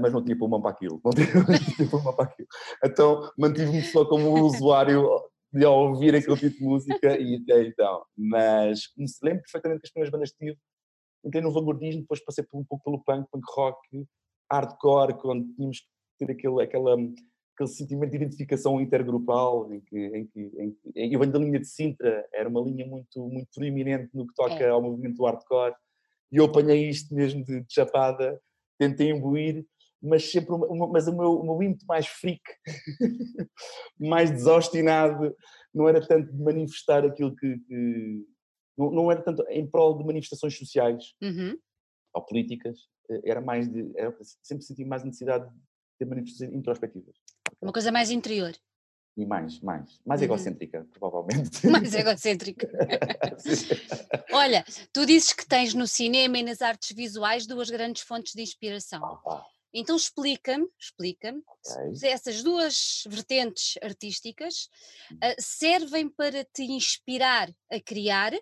mas 0.00 0.12
não 0.12 0.22
tinha 0.24 0.36
pulmão 0.36 0.60
para 0.60 0.72
aquilo, 0.72 1.00
não 1.04 1.12
tinha, 1.12 1.26
não 1.34 1.58
tinha 1.58 1.88
pulmão 1.88 2.14
para 2.14 2.24
aquilo. 2.24 2.48
Então 2.84 3.30
mantive-me 3.38 3.82
só 3.82 4.04
como 4.04 4.40
usuário 4.44 5.08
de 5.52 5.64
ouvir 5.64 6.14
aquele 6.14 6.36
tipo 6.36 6.58
de 6.58 6.64
música 6.64 7.18
e 7.18 7.36
até 7.36 7.62
então. 7.62 8.04
Mas 8.16 8.80
me 8.96 9.06
lembro 9.22 9.42
perfeitamente 9.42 9.80
que 9.80 9.86
as 9.86 9.92
primeiras 9.92 10.12
bandas 10.12 10.32
que 10.32 10.38
tive, 10.38 10.58
entrei 11.24 11.42
no 11.42 11.52
vanguardismo, 11.52 12.02
depois 12.02 12.24
passei 12.24 12.44
por 12.44 12.60
um 12.60 12.64
pouco 12.64 12.84
pelo 12.84 13.02
punk, 13.04 13.28
punk 13.30 13.44
rock, 13.56 13.78
hardcore, 14.50 15.14
quando 15.14 15.46
tínhamos 15.54 15.80
que 15.80 16.26
ter 16.26 16.32
aquele, 16.32 16.62
aquela, 16.62 16.96
aquele 17.58 17.68
sentimento 17.68 18.10
de 18.10 18.16
identificação 18.16 18.80
intergrupal, 18.80 19.72
em 19.72 19.80
que, 19.80 19.98
em 19.98 20.26
que, 20.26 20.40
em 20.94 21.08
que 21.08 21.16
eu 21.16 21.18
venho 21.18 21.32
da 21.32 21.38
linha 21.40 21.58
de 21.58 21.66
Sintra, 21.66 22.24
era 22.32 22.48
uma 22.48 22.60
linha 22.60 22.86
muito, 22.86 23.28
muito 23.28 23.48
proeminente 23.52 24.10
no 24.14 24.26
que 24.26 24.34
toca 24.34 24.62
é. 24.62 24.68
ao 24.68 24.80
movimento 24.80 25.16
do 25.16 25.24
hardcore, 25.24 25.74
e 26.30 26.36
eu 26.36 26.44
apanhei 26.44 26.88
isto 26.88 27.12
mesmo 27.12 27.44
de, 27.44 27.60
de 27.60 27.74
chapada, 27.74 28.40
tentei 28.78 29.10
imbuir, 29.10 29.66
mas 30.00 30.30
sempre 30.30 30.54
uma, 30.54 30.86
mas 30.86 31.08
o 31.08 31.16
meu, 31.16 31.40
o 31.40 31.44
meu 31.44 31.62
ímpeto 31.68 31.84
mais 31.86 32.06
freak, 32.06 32.40
mais 33.98 34.30
desostinado, 34.30 35.34
não 35.74 35.88
era 35.88 36.06
tanto 36.06 36.32
de 36.32 36.40
manifestar 36.40 37.04
aquilo 37.04 37.34
que, 37.34 37.58
que 37.58 38.24
não, 38.76 38.90
não, 38.92 39.10
era 39.10 39.20
tanto 39.20 39.44
em 39.48 39.66
prol 39.66 39.98
de 39.98 40.04
manifestações 40.04 40.56
sociais 40.56 41.12
uhum. 41.20 41.58
ou 42.14 42.24
políticas, 42.24 42.78
eh, 43.10 43.20
era 43.24 43.40
mais 43.40 43.68
de, 43.68 43.90
era, 43.96 44.16
sempre 44.42 44.64
senti 44.64 44.84
mais 44.84 45.02
necessidade 45.02 45.50
de 45.50 45.60
ter 45.98 46.04
manifestações 46.04 46.54
introspectivas. 46.54 47.16
Uma 47.60 47.72
coisa 47.72 47.90
mais 47.90 48.10
interior. 48.10 48.54
E 49.16 49.26
mais, 49.26 49.58
mais, 49.58 50.00
mais 50.06 50.20
uhum. 50.20 50.26
egocêntrica, 50.26 50.86
provavelmente. 50.92 51.66
Mais 51.66 51.92
egocêntrica. 51.92 52.70
Olha, 54.30 54.64
tu 54.92 55.04
dizes 55.04 55.32
que 55.32 55.44
tens 55.44 55.74
no 55.74 55.88
cinema 55.88 56.38
e 56.38 56.44
nas 56.44 56.62
artes 56.62 56.94
visuais 56.94 57.44
duas 57.44 57.68
grandes 57.68 58.02
fontes 58.02 58.32
de 58.32 58.42
inspiração. 58.42 59.02
Ah, 59.04 59.44
então 59.74 59.96
explica-me, 59.96 60.68
explica-me, 60.78 61.42
okay. 61.46 61.96
se 61.96 62.06
essas 62.06 62.44
duas 62.44 63.02
vertentes 63.08 63.76
artísticas 63.82 64.68
uh, 65.12 65.34
servem 65.40 66.08
para 66.08 66.44
te 66.44 66.62
inspirar 66.62 67.52
a 67.70 67.80
criar 67.80 68.32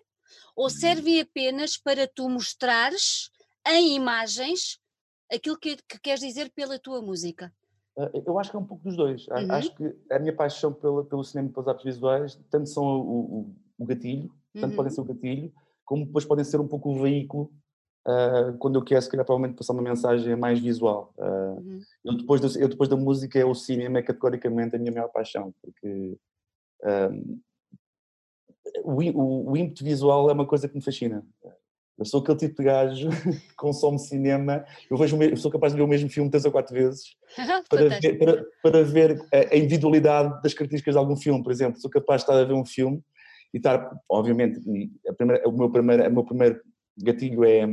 ou 0.55 0.65
uhum. 0.65 0.69
servem 0.69 1.21
apenas 1.21 1.75
para 1.75 2.07
tu 2.07 2.29
mostrares 2.29 3.31
em 3.65 3.95
imagens 3.95 4.79
aquilo 5.31 5.57
que, 5.57 5.75
que 5.77 5.99
queres 5.99 6.21
dizer 6.21 6.51
pela 6.51 6.77
tua 6.77 7.01
música? 7.01 7.51
Uh, 7.97 8.23
eu 8.25 8.37
acho 8.37 8.51
que 8.51 8.55
é 8.55 8.59
um 8.59 8.65
pouco 8.65 8.83
dos 8.83 8.95
dois. 8.95 9.27
Uhum. 9.27 9.51
Acho 9.51 9.75
que 9.75 9.95
a 10.11 10.19
minha 10.19 10.35
paixão 10.35 10.71
pela, 10.71 11.03
pelo 11.03 11.23
cinema 11.23 11.49
e 11.49 11.51
pelas 11.51 11.67
artes 11.67 11.83
visuais 11.83 12.39
tanto 12.49 12.69
são 12.69 12.83
o, 12.83 13.39
o, 13.39 13.55
o 13.79 13.85
gatilho, 13.85 14.31
tanto 14.53 14.69
uhum. 14.69 14.75
podem 14.75 14.91
ser 14.91 15.01
o 15.01 15.05
gatilho, 15.05 15.51
como 15.83 16.05
depois 16.05 16.23
podem 16.23 16.45
ser 16.45 16.59
um 16.59 16.67
pouco 16.67 16.91
o 16.91 17.01
veículo 17.01 17.51
uh, 18.07 18.55
quando 18.59 18.75
eu 18.75 18.83
quero, 18.83 19.01
se 19.01 19.09
calhar, 19.09 19.25
provavelmente 19.25 19.57
passar 19.57 19.73
uma 19.73 19.81
mensagem 19.81 20.35
mais 20.35 20.59
visual. 20.59 21.11
Uh, 21.17 21.59
uhum. 21.59 21.79
eu, 22.05 22.17
depois 22.17 22.39
do, 22.39 22.59
eu, 22.59 22.67
depois 22.67 22.89
da 22.89 22.95
música, 22.95 23.45
o 23.47 23.55
cinema 23.55 23.97
é 23.97 24.03
categoricamente 24.03 24.75
a 24.75 24.79
minha 24.79 24.91
maior 24.91 25.09
paixão, 25.09 25.53
porque 25.61 26.17
um, 26.83 27.39
o, 28.83 28.93
o, 28.93 29.51
o 29.51 29.57
ímpeto 29.57 29.83
visual 29.83 30.29
é 30.29 30.33
uma 30.33 30.45
coisa 30.45 30.67
que 30.67 30.75
me 30.75 30.83
fascina. 30.83 31.25
Eu 31.97 32.05
sou 32.05 32.21
aquele 32.21 32.37
tipo 32.37 32.57
de 32.57 32.63
gajo 32.63 33.09
que 33.49 33.55
consome 33.55 33.97
cinema. 33.99 34.63
Eu, 34.89 34.97
vejo, 34.97 35.21
eu 35.21 35.37
sou 35.37 35.51
capaz 35.51 35.73
de 35.73 35.77
ver 35.77 35.83
o 35.83 35.87
mesmo 35.87 36.09
filme 36.09 36.29
três 36.29 36.45
ou 36.45 36.51
quatro 36.51 36.73
vezes 36.73 37.15
para, 37.69 37.99
ver, 37.99 38.17
para, 38.19 38.45
para 38.61 38.83
ver 38.83 39.25
a 39.33 39.55
individualidade 39.55 40.41
das 40.41 40.53
características 40.53 40.93
de 40.93 40.99
algum 40.99 41.15
filme. 41.15 41.41
Por 41.41 41.51
exemplo, 41.51 41.79
sou 41.79 41.89
capaz 41.89 42.21
de 42.21 42.29
estar 42.29 42.39
a 42.39 42.45
ver 42.45 42.53
um 42.53 42.65
filme 42.65 43.01
e 43.53 43.57
estar, 43.57 43.89
obviamente, 44.09 44.59
primeira, 45.17 45.47
o, 45.47 45.51
meu 45.51 45.71
primeiro, 45.71 46.07
o 46.07 46.13
meu 46.13 46.23
primeiro 46.23 46.61
gatilho 46.97 47.43
é 47.43 47.65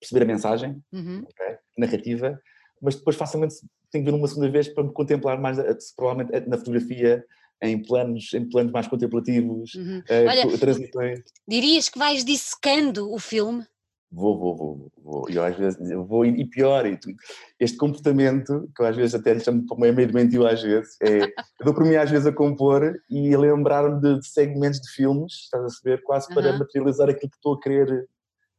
perceber 0.00 0.24
a 0.24 0.26
mensagem, 0.26 0.82
uhum. 0.92 1.24
okay? 1.28 1.56
narrativa, 1.76 2.40
mas 2.80 2.96
depois 2.96 3.16
facilmente 3.16 3.56
tenho 3.90 4.04
que 4.04 4.10
ver 4.10 4.16
uma 4.16 4.26
segunda 4.26 4.48
vez 4.48 4.68
para 4.68 4.84
me 4.84 4.92
contemplar 4.92 5.38
mais, 5.38 5.58
provavelmente, 5.94 6.48
na 6.48 6.56
fotografia, 6.56 7.24
em 7.62 7.82
planos, 7.82 8.32
em 8.32 8.48
planos 8.48 8.72
mais 8.72 8.86
contemplativos, 8.86 9.74
uhum. 9.74 9.98
uh, 9.98 10.28
Olha, 10.28 10.58
transições. 10.58 11.20
Dirias 11.46 11.88
que 11.88 11.98
vais 11.98 12.24
dissecando 12.24 13.12
o 13.12 13.18
filme? 13.18 13.64
Vou, 14.12 14.36
vou, 14.36 14.56
vou, 14.56 14.92
vou. 14.98 15.30
E 15.30 15.38
às 15.38 15.56
vezes 15.56 15.78
vou, 16.08 16.26
e 16.26 16.44
pior, 16.44 16.84
este 17.60 17.76
comportamento, 17.76 18.68
que 18.74 18.82
eu 18.82 18.86
às 18.86 18.96
vezes 18.96 19.14
até 19.14 19.34
lhe 19.34 19.40
chamo 19.40 19.64
meio 19.78 19.94
meio 19.94 20.10
doentio 20.10 20.44
às 20.44 20.60
vezes, 20.60 20.96
é, 21.00 21.22
eu 21.26 21.64
dou 21.64 21.72
por 21.72 21.84
mim 21.84 21.94
às 21.94 22.10
vezes 22.10 22.26
a 22.26 22.32
compor 22.32 23.00
e 23.08 23.32
a 23.32 23.38
lembrar-me 23.38 24.00
de, 24.00 24.18
de, 24.18 24.26
segmentos 24.26 24.80
de 24.80 24.90
filmes, 24.90 25.32
estás 25.44 25.64
a 25.64 25.68
saber, 25.68 26.02
quase 26.02 26.26
para 26.34 26.58
materializar 26.58 27.08
aquilo 27.08 27.30
que 27.30 27.36
estou 27.36 27.54
a 27.54 27.60
querer. 27.60 28.08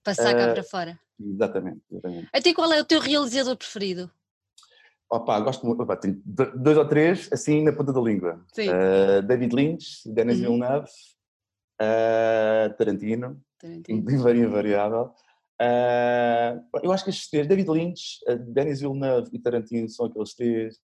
Passar 0.03 0.33
uh, 0.33 0.37
cá 0.37 0.53
para 0.53 0.63
fora. 0.63 0.99
Exatamente, 1.19 1.81
exatamente. 1.91 2.29
Até 2.31 2.53
qual 2.53 2.71
é 2.71 2.79
o 2.79 2.85
teu 2.85 3.01
realizador 3.01 3.57
preferido? 3.57 4.09
Opa, 5.11 5.37
gosto 5.41 5.65
muito, 5.65 5.83
opa, 5.83 5.97
tenho 5.97 6.21
dois 6.25 6.77
ou 6.77 6.87
três 6.87 7.27
assim 7.33 7.61
na 7.61 7.73
ponta 7.73 7.91
da 7.91 7.99
língua. 7.99 8.45
Uh, 8.57 9.21
David 9.21 9.53
Lynch, 9.53 10.01
Denis 10.05 10.37
uhum. 10.37 10.43
Villeneuve, 10.43 10.89
uh, 11.81 12.73
Tarantino, 12.77 13.41
Tarantino. 13.59 14.09
invariável. 14.09 15.13
Uh, 15.61 16.63
eu 16.81 16.93
acho 16.93 17.03
que 17.03 17.09
estes 17.09 17.29
três, 17.29 17.45
David 17.45 17.69
Lynch, 17.69 18.19
Denis 18.53 18.79
Villeneuve 18.79 19.29
e 19.33 19.39
Tarantino, 19.39 19.89
são 19.89 20.05
aqueles 20.05 20.33
três 20.33 20.77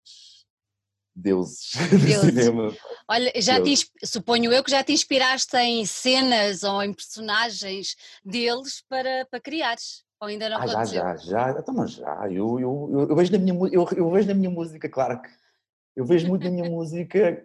deuses, 1.14 1.70
deuses. 1.88 2.20
do 2.20 2.26
cinema. 2.26 2.76
Olha, 3.08 3.32
já 3.36 3.62
te, 3.62 3.74
suponho 4.04 4.52
eu 4.52 4.64
que 4.64 4.72
já 4.72 4.82
te 4.82 4.92
inspiraste 4.92 5.56
em 5.56 5.86
cenas 5.86 6.64
ou 6.64 6.82
em 6.82 6.92
personagens 6.92 7.94
deles 8.24 8.82
para, 8.88 9.24
para 9.30 9.40
criares. 9.40 10.04
Ou 10.20 10.28
ainda 10.28 10.48
não 10.48 10.58
ah, 10.58 10.66
já, 10.66 10.84
já, 10.84 11.16
já, 11.16 11.50
então, 11.58 11.74
mas 11.74 11.92
já, 11.92 12.26
eu, 12.30 12.58
eu, 12.58 12.88
eu, 12.92 13.08
eu, 13.10 13.16
vejo 13.16 13.32
na 13.32 13.38
minha, 13.38 13.54
eu, 13.70 13.86
eu 13.96 14.10
vejo 14.10 14.28
na 14.28 14.34
minha 14.34 14.50
música, 14.50 14.88
claro 14.88 15.20
que 15.20 15.28
eu 15.94 16.04
vejo 16.04 16.28
muito 16.28 16.44
na 16.44 16.50
minha 16.50 16.70
música 16.70 17.42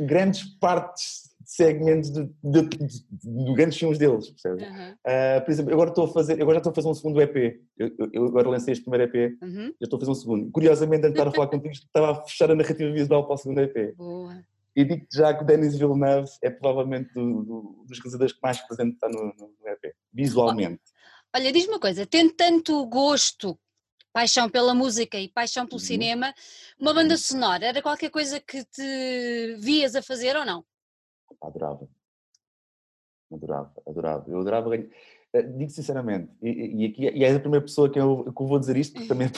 grandes 0.00 0.44
partes 0.58 1.30
segmentos 1.44 2.10
de, 2.10 2.24
de, 2.44 2.62
de, 2.62 2.86
de, 3.12 3.54
grandes 3.54 3.78
filmes 3.78 3.98
deles, 3.98 4.30
percebes? 4.30 4.62
Uhum. 4.62 4.92
Uh, 4.92 5.44
por 5.44 5.50
exemplo, 5.50 5.72
agora 5.72 5.90
estou 5.90 6.04
a 6.04 6.08
fazer, 6.08 6.34
agora 6.34 6.54
já 6.54 6.58
estou 6.58 6.70
a 6.70 6.74
fazer 6.74 6.88
um 6.88 6.94
segundo 6.94 7.20
EP. 7.20 7.60
Eu, 7.76 7.90
eu 8.12 8.24
agora 8.26 8.50
lancei 8.50 8.72
este 8.72 8.84
primeiro 8.84 9.10
EP, 9.10 9.36
uhum. 9.42 9.66
já 9.66 9.84
estou 9.84 9.96
a 9.96 10.00
fazer 10.00 10.12
um 10.12 10.14
segundo. 10.14 10.50
Curiosamente, 10.50 11.06
antes 11.06 11.14
de 11.14 11.18
estar 11.18 11.28
a 11.28 11.32
falar 11.32 11.48
contigo, 11.48 11.72
estava 11.72 12.12
a 12.12 12.22
fechar 12.22 12.50
a 12.50 12.54
narrativa 12.54 12.92
visual 12.92 13.26
para 13.26 13.34
o 13.34 13.38
segundo 13.38 13.60
EP. 13.60 13.96
Boa. 13.96 14.44
E 14.76 14.84
digo 14.84 15.04
já 15.12 15.34
que 15.34 15.42
o 15.42 15.46
Denis 15.46 15.76
Villeneuve 15.76 16.30
é 16.42 16.50
provavelmente 16.50 17.12
do, 17.12 17.42
do, 17.42 17.84
dos 17.86 17.98
realizadores 17.98 18.32
que 18.32 18.40
mais 18.42 18.60
presente 18.60 18.94
está 18.94 19.08
no, 19.08 19.34
no, 19.36 19.68
EP, 19.68 19.92
visualmente. 20.14 20.80
Olha, 21.34 21.52
diz-me 21.52 21.74
uma 21.74 21.80
coisa, 21.80 22.06
tendo 22.06 22.32
tanto 22.32 22.84
gosto 22.86 23.58
paixão 24.12 24.48
pela 24.50 24.74
música 24.74 25.18
e 25.18 25.28
paixão 25.28 25.66
pelo 25.66 25.80
uhum. 25.80 25.86
cinema, 25.86 26.34
uma 26.78 26.92
banda 26.92 27.14
uhum. 27.14 27.18
sonora 27.18 27.66
era 27.66 27.80
qualquer 27.80 28.10
coisa 28.10 28.40
que 28.40 28.64
te 28.64 29.56
vias 29.58 29.94
a 29.94 30.02
fazer 30.02 30.36
ou 30.36 30.44
não? 30.44 30.64
adorava. 31.40 31.88
Adorava, 33.32 33.72
adorava. 33.86 34.24
Eu 34.28 34.40
adorava 34.40 34.70
ganhar. 34.70 34.88
Eh, 35.32 35.42
digo 35.42 35.70
sinceramente, 35.70 36.32
e, 36.42 36.82
e, 36.82 36.86
aqui, 36.86 37.02
e 37.04 37.24
és 37.24 37.36
a 37.36 37.40
primeira 37.40 37.64
pessoa 37.64 37.88
que 37.88 38.00
eu, 38.00 38.24
que 38.24 38.42
eu 38.42 38.46
vou 38.46 38.58
dizer 38.58 38.76
isto, 38.76 38.94
porque 38.94 39.08
também 39.08 39.28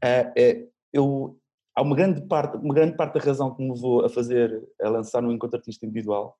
é, 0.00 0.32
é, 0.36 0.68
eu, 0.92 1.36
há 1.74 1.82
uma 1.82 1.96
grande, 1.96 2.22
parte, 2.22 2.56
uma 2.56 2.74
grande 2.74 2.96
parte 2.96 3.14
da 3.14 3.20
razão 3.20 3.54
que 3.54 3.62
me 3.62 3.72
levou 3.72 4.04
a 4.04 4.08
fazer, 4.08 4.62
a 4.80 4.88
lançar 4.88 5.24
um 5.24 5.32
encontro 5.32 5.58
artista 5.58 5.84
individual, 5.84 6.38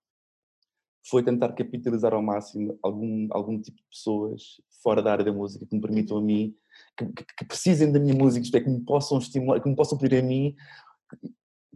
foi 1.08 1.22
tentar 1.22 1.52
capitalizar 1.52 2.12
ao 2.12 2.22
máximo 2.22 2.78
algum, 2.82 3.28
algum 3.30 3.60
tipo 3.60 3.76
de 3.76 3.84
pessoas 3.90 4.60
fora 4.82 5.02
da 5.02 5.12
área 5.12 5.24
da 5.24 5.32
música 5.32 5.66
que 5.66 5.74
me 5.74 5.80
permitam 5.80 6.18
a 6.18 6.22
mim, 6.22 6.54
que, 6.96 7.06
que, 7.06 7.24
que 7.38 7.44
precisem 7.44 7.92
da 7.92 8.00
minha 8.00 8.14
música, 8.14 8.44
isto 8.44 8.56
é, 8.56 8.60
que 8.60 8.70
me 8.70 8.80
possam 8.80 9.18
estimular, 9.18 9.60
que 9.60 9.68
me 9.68 9.76
possam 9.76 9.98
pedir 9.98 10.18
a 10.18 10.22
mim 10.22 10.54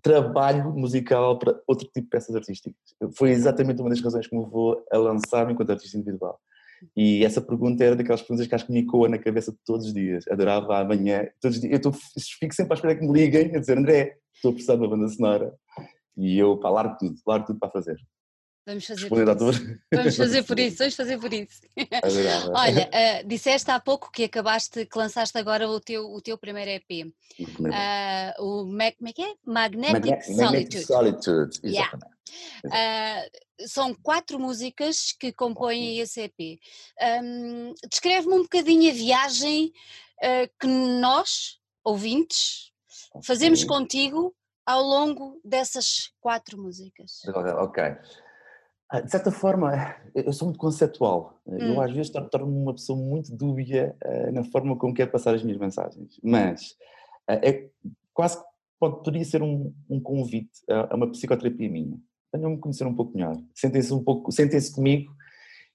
trabalho 0.03 0.71
musical 0.75 1.39
para 1.39 1.59
outro 1.67 1.87
tipo 1.87 2.03
de 2.03 2.11
peças 2.11 2.37
artísticas. 2.37 2.77
Foi 3.17 3.31
exatamente 3.31 3.81
uma 3.81 3.89
das 3.89 4.03
razões 4.03 4.27
que 4.27 4.37
me 4.37 4.45
levou 4.45 4.85
a 4.93 4.99
lançar-me 4.99 5.55
enquanto 5.55 5.71
artista 5.71 5.97
individual. 5.97 6.39
E 6.95 7.25
essa 7.25 7.41
pergunta 7.41 7.83
era 7.83 7.97
daquelas 7.97 8.21
perguntas 8.21 8.47
que 8.47 8.55
acho 8.55 8.67
que 8.67 8.73
me 8.73 8.81
ecoa 8.81 9.09
na 9.09 9.19
cabeça 9.19 9.57
todos 9.65 9.87
os 9.87 9.95
dias. 9.95 10.29
Adorava 10.29 10.79
amanhã, 10.79 11.27
todos 11.41 11.57
os 11.57 11.63
dias. 11.63 11.73
Eu 11.73 11.81
tô, 11.81 11.93
fico 12.39 12.55
sempre 12.55 12.75
à 12.75 12.75
espera 12.75 12.97
que 12.97 13.07
me 13.07 13.13
liguem 13.13 13.57
a 13.57 13.59
dizer: 13.59 13.79
André, 13.79 14.19
estou 14.35 14.51
a 14.51 14.53
precisar 14.53 14.77
de 14.77 14.83
uma 14.83 14.89
banda 14.89 15.09
sonora. 15.09 15.55
E 16.19 16.39
eu, 16.39 16.59
pá, 16.59 16.69
largo 16.69 16.97
tudo, 16.99 17.17
largo 17.27 17.47
tudo 17.47 17.59
para 17.59 17.71
fazer. 17.71 17.97
Vamos 18.67 18.87
fazer 18.87 19.09
por 19.09 19.19
isso. 19.19 19.79
Vamos 19.93 20.17
fazer 20.17 20.43
por 20.43 20.59
isso, 20.59 20.79
vamos 20.79 20.95
fazer 20.97 21.19
por 21.19 21.33
isso. 21.33 21.61
Olha, 22.55 22.89
uh, 22.89 23.29
disseste 23.29 23.71
há 23.71 23.79
pouco 23.79 24.11
que 24.11 24.25
acabaste, 24.25 24.87
que 24.87 24.99
lançaste 24.99 25.37
agora 25.37 25.69
o 25.69 25.79
teu, 25.81 26.11
o 26.11 26.21
teu 26.23 26.39
primeiro 26.39 26.71
EP. 26.71 27.13
Uh, 27.39 28.43
o 28.43 28.65
Mac, 28.65 28.97
como 28.97 29.11
é 29.11 29.13
que 29.13 29.23
é? 29.23 29.35
Magnetic, 29.45 29.93
Magnetic 29.93 30.23
Solitude. 30.23 30.43
Magnetic 30.43 30.87
Solitude. 30.87 31.61
Yeah. 31.63 31.99
Uh, 32.65 33.67
são 33.69 33.95
quatro 33.95 34.41
músicas 34.41 35.13
que 35.13 35.31
compõem 35.31 35.99
esse 35.99 36.23
EP. 36.23 36.59
Um, 37.23 37.75
Descreve-me 37.91 38.35
um 38.35 38.43
bocadinho 38.43 38.91
a 38.91 38.95
viagem 38.95 39.73
que 40.59 40.67
nós, 40.67 41.59
ouvintes, 41.85 42.73
fazemos 43.23 43.63
contigo 43.63 44.35
ao 44.65 44.83
longo 44.83 45.39
dessas 45.45 46.11
quatro 46.19 46.59
músicas. 46.59 47.21
Ok. 47.27 47.83
Ah, 48.91 49.01
de 49.01 49.11
certa 49.11 49.31
forma, 49.31 49.97
eu 50.15 50.33
sou 50.33 50.47
muito 50.47 50.59
conceptual. 50.59 51.41
Hum. 51.47 51.57
Eu 51.59 51.81
às 51.81 51.93
vezes 51.93 52.11
torno-me 52.11 52.57
uma 52.57 52.75
pessoa 52.75 52.99
muito 52.99 53.35
dúbia 53.35 53.97
uh, 54.05 54.33
na 54.33 54.45
forma 54.45 54.77
como 54.77 54.95
quero 54.95 55.11
passar 55.11 55.35
as 55.35 55.43
minhas 55.43 55.59
mensagens. 55.59 56.21
Mas 56.23 56.73
uh, 57.29 57.41
é 57.43 57.69
quase 58.13 58.39
que 58.39 58.45
pode, 58.79 59.03
poderia 59.03 59.25
ser 59.25 59.43
um, 59.43 59.73
um 59.89 60.01
convite 60.01 60.63
a, 60.69 60.93
a, 60.93 60.97
uma 60.97 61.11
psicoterapia 61.11 61.69
minha. 61.69 61.99
Tenham-me 62.31 62.59
conhecer 62.59 62.87
um 62.87 62.95
pouco 62.95 63.17
melhor. 63.17 63.41
Sentem-se 63.55 63.93
um 63.93 64.03
pouco, 64.03 64.31
sentem-se 64.31 64.73
comigo 64.73 65.13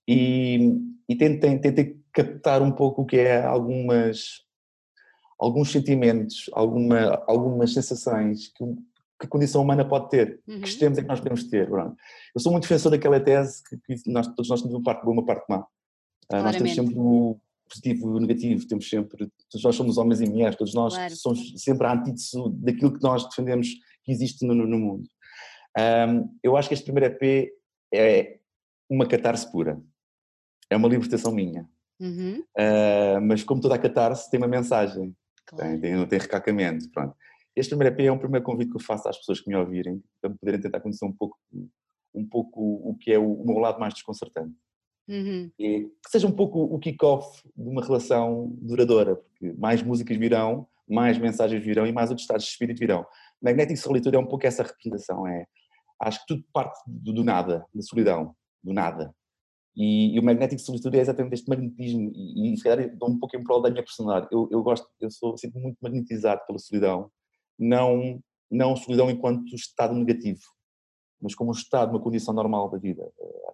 e, 0.08 0.74
e 1.08 1.16
tentem, 1.16 1.60
tentem 1.60 2.04
captar 2.14 2.62
um 2.62 2.72
pouco 2.72 3.02
o 3.02 3.06
que 3.06 3.18
é 3.18 3.44
algumas 3.44 4.48
alguns 5.40 5.72
sentimentos, 5.72 6.50
alguma, 6.52 7.24
algumas 7.26 7.74
sensações 7.74 8.50
que, 8.50 8.64
que 9.20 9.28
condição 9.28 9.62
humana 9.62 9.84
pode 9.84 10.10
ter, 10.10 10.42
uhum. 10.48 10.62
que 10.62 10.68
extremos 10.68 10.98
é 10.98 11.02
que 11.02 11.08
nós 11.08 11.20
podemos 11.20 11.44
ter. 11.44 11.68
Pronto. 11.70 11.96
Eu 12.34 12.42
sou 12.42 12.52
muito 12.52 12.64
defensor 12.64 12.92
daquela 12.92 13.20
tese 13.20 13.62
que, 13.64 13.78
que 13.78 14.12
nós, 14.12 14.28
todos 14.28 14.50
nós 14.50 14.62
temos 14.62 14.76
uma 14.76 14.84
parte 14.84 15.04
boa 15.04 15.14
uma 15.14 15.26
parte 15.26 15.46
má. 15.50 15.60
Uh, 16.32 16.44
nós 16.44 16.56
temos 16.56 16.74
sempre 16.74 16.96
o 16.98 17.40
positivo 17.68 18.08
e 18.08 18.18
o 18.18 18.20
negativo, 18.20 18.68
temos 18.68 18.90
sempre, 18.90 19.30
todos 19.50 19.64
nós 19.64 19.76
somos 19.76 19.98
homens 19.98 20.22
e 20.22 20.30
mulheres, 20.30 20.56
todos 20.56 20.74
nós 20.74 20.96
claro. 20.96 21.16
somos 21.16 21.54
sempre 21.58 21.86
a 21.86 21.94
antítese 21.94 22.38
daquilo 22.54 22.94
que 22.94 23.04
nós 23.04 23.28
defendemos 23.30 23.68
que 24.04 24.12
existe 24.12 24.46
no, 24.46 24.56
no 24.56 24.80
mundo. 24.80 25.08
Um, 25.78 26.36
eu 26.42 26.58
acho 26.58 26.68
que 26.68 26.74
este 26.74 26.86
primeiro 26.86 27.14
EP 27.14 27.52
é 27.94 28.40
uma 28.90 29.06
catarse 29.06 29.52
pura, 29.52 29.80
é 30.70 30.76
uma 30.76 30.88
libertação 30.88 31.32
minha. 31.32 31.70
Uhum. 32.00 32.44
Uh, 32.58 33.22
mas 33.22 33.44
como 33.44 33.62
toda 33.62 33.76
a 33.76 33.80
catarse 33.80 34.30
tem 34.32 34.40
uma 34.40 34.48
mensagem, 34.48 35.16
claro. 35.46 35.80
tem, 35.80 35.80
tem, 35.80 36.08
tem 36.08 36.20
recalcamento, 36.20 36.90
pronto. 36.90 37.16
Este 37.60 37.72
primeiro 37.72 37.94
EP 37.94 38.08
é 38.08 38.12
um 38.12 38.18
primeiro 38.18 38.46
convite 38.46 38.72
que 38.72 38.78
eu 38.78 38.82
faço 38.82 39.10
às 39.10 39.18
pessoas 39.18 39.42
que 39.42 39.50
me 39.50 39.56
ouvirem, 39.56 40.02
para 40.22 40.32
poderem 40.34 40.62
tentar 40.62 40.80
conhecer 40.80 41.04
um 41.04 41.12
pouco, 41.12 41.38
um 42.16 42.26
pouco 42.26 42.62
o 42.62 42.96
que 42.96 43.12
é 43.12 43.20
o, 43.20 43.44
meu 43.44 43.58
lado 43.58 43.82
mais 43.82 43.94
desconcertante. 43.94 44.56
Uhum. 45.10 45.52
E 45.60 45.82
que 45.82 46.10
seja 46.10 46.26
um 46.26 46.32
pouco 46.32 46.64
o 46.64 46.80
kick-off 46.80 47.42
de 47.58 47.68
uma 47.70 47.84
relação 47.84 48.56
duradoura, 48.62 49.18
porque 49.18 49.52
mais 49.58 49.84
músicas 49.84 50.16
virão, 50.16 50.70
mais 50.88 51.18
mensagens 51.18 51.62
virão 51.62 51.86
e 51.86 51.92
mais 51.92 52.10
outros 52.10 52.24
estados 52.24 52.46
de 52.46 52.52
espírito 52.52 52.80
virão. 52.80 53.06
Magnetic 53.42 53.76
Solitude 53.76 54.16
é 54.16 54.20
um 54.20 54.26
pouco 54.26 54.48
essa 54.48 54.64
representação, 54.64 55.28
é, 55.28 55.46
acho 56.00 56.22
que 56.22 56.28
tudo 56.28 56.46
parte 56.54 56.80
do, 56.88 57.12
do 57.12 57.26
nada, 57.26 57.66
da 57.76 57.82
solidão, 57.82 58.34
do 58.64 58.72
nada. 58.72 59.14
E, 59.76 60.16
e, 60.16 60.20
o 60.20 60.24
Magnetic 60.24 60.60
Solitude 60.60 60.98
é 60.98 61.02
exatamente 61.02 61.34
este 61.34 61.50
magnetismo, 61.50 62.10
e, 62.16 62.54
e 62.54 62.58
se 62.58 62.64
calhar 62.64 62.96
dou 62.96 63.10
um 63.10 63.20
pouco 63.20 63.36
em 63.36 63.44
prol 63.44 63.62
da 63.62 63.70
minha 63.70 63.84
personalidade. 63.84 64.30
Eu, 64.32 64.48
eu 64.50 64.64
gosto, 64.64 64.88
eu 65.02 65.12
sou 65.12 65.38
sempre 65.38 65.60
muito 65.60 65.78
magnetizado 65.82 66.42
pela 66.48 66.58
solidão, 66.58 67.12
não, 67.60 68.24
não 68.50 68.76
solidão 68.76 69.12
enquanto 69.12 69.54
estado 69.54 69.94
negativo, 69.94 70.42
mas 71.22 71.36
como 71.36 71.52
um 71.52 71.54
estado, 71.54 71.92
uma 71.92 72.00
condição 72.00 72.34
normal 72.34 72.70
da 72.70 72.78
vida. 72.78 73.12
Eh, 73.20 73.52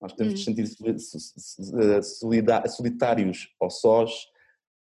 nós 0.00 0.12
temos 0.14 0.34
de 0.34 0.40
hum. 0.40 0.44
sentir 0.44 0.66
eh, 0.84 2.02
solitários 2.68 3.48
ou 3.60 3.70
sós, 3.70 4.26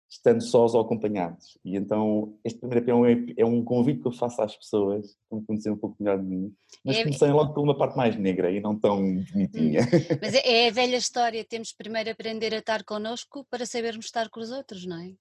estando 0.09 0.43
sós 0.43 0.75
ou 0.75 0.81
acompanhados. 0.81 1.57
E 1.65 1.77
então 1.77 2.37
este 2.43 2.59
primeiro 2.59 3.07
EP 3.07 3.39
é 3.39 3.45
um 3.45 3.63
convite 3.63 4.01
que 4.01 4.09
eu 4.09 4.13
faço 4.13 4.43
às 4.43 4.57
pessoas 4.57 5.17
para 5.29 5.39
me 5.39 5.47
conhecer 5.47 5.71
um 5.71 5.77
pouco 5.77 5.97
melhor 6.01 6.19
de 6.19 6.25
mim, 6.25 6.53
mas 6.85 6.97
é, 6.97 7.05
comecei 7.05 7.31
logo 7.31 7.55
por 7.55 7.63
uma 7.63 7.77
parte 7.77 7.97
mais 7.97 8.17
negra 8.17 8.51
e 8.51 8.61
não 8.61 8.77
tão 8.77 8.97
bonitinha. 9.33 9.83
Hum. 9.83 10.19
Mas 10.21 10.35
é, 10.35 10.41
é 10.67 10.69
a 10.69 10.73
velha 10.73 10.97
história, 10.97 11.45
temos 11.45 11.73
primeiro 11.73 12.11
aprender 12.11 12.53
a 12.55 12.59
estar 12.59 12.83
connosco 12.83 13.47
para 13.49 13.65
sabermos 13.67 14.07
estar 14.07 14.29
com 14.31 14.41
os 14.41 14.51
outros, 14.51 14.85
não 14.85 15.01
é? 15.01 15.13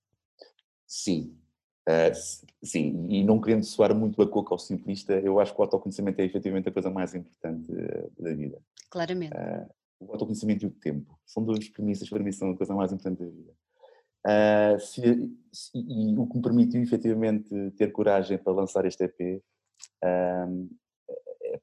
Sim, 0.87 1.37
Uh, 1.89 2.45
sim, 2.63 3.07
e 3.09 3.23
não 3.23 3.41
querendo 3.41 3.63
soar 3.63 3.95
muito 3.95 4.21
a 4.21 4.29
coca 4.29 4.53
ao 4.53 4.59
simplista, 4.59 5.13
eu 5.13 5.39
acho 5.39 5.55
que 5.55 5.59
o 5.59 5.63
autoconhecimento 5.63 6.21
é 6.21 6.25
efetivamente 6.25 6.69
a 6.69 6.71
coisa 6.71 6.91
mais 6.91 7.15
importante 7.15 7.71
uh, 7.71 8.11
da 8.23 8.31
vida. 8.31 8.61
Claramente. 8.91 9.33
Uh, 9.33 9.67
o 10.01 10.11
autoconhecimento 10.11 10.65
e 10.65 10.67
o 10.67 10.71
tempo 10.71 11.19
são 11.25 11.43
duas 11.43 11.67
premissas 11.69 12.07
para 12.07 12.23
mim 12.23 12.31
são 12.31 12.51
a 12.51 12.57
coisa 12.57 12.75
mais 12.75 12.93
importante 12.93 13.19
da 13.19 13.25
vida. 13.25 14.79
Se, 14.79 15.01
se, 15.51 15.71
e 15.77 16.17
o 16.17 16.27
que 16.27 16.37
me 16.37 16.41
permitiu 16.41 16.81
efetivamente 16.81 17.49
ter 17.71 17.91
coragem 17.91 18.37
para 18.37 18.53
lançar 18.53 18.85
este 18.85 19.03
EP 19.03 19.41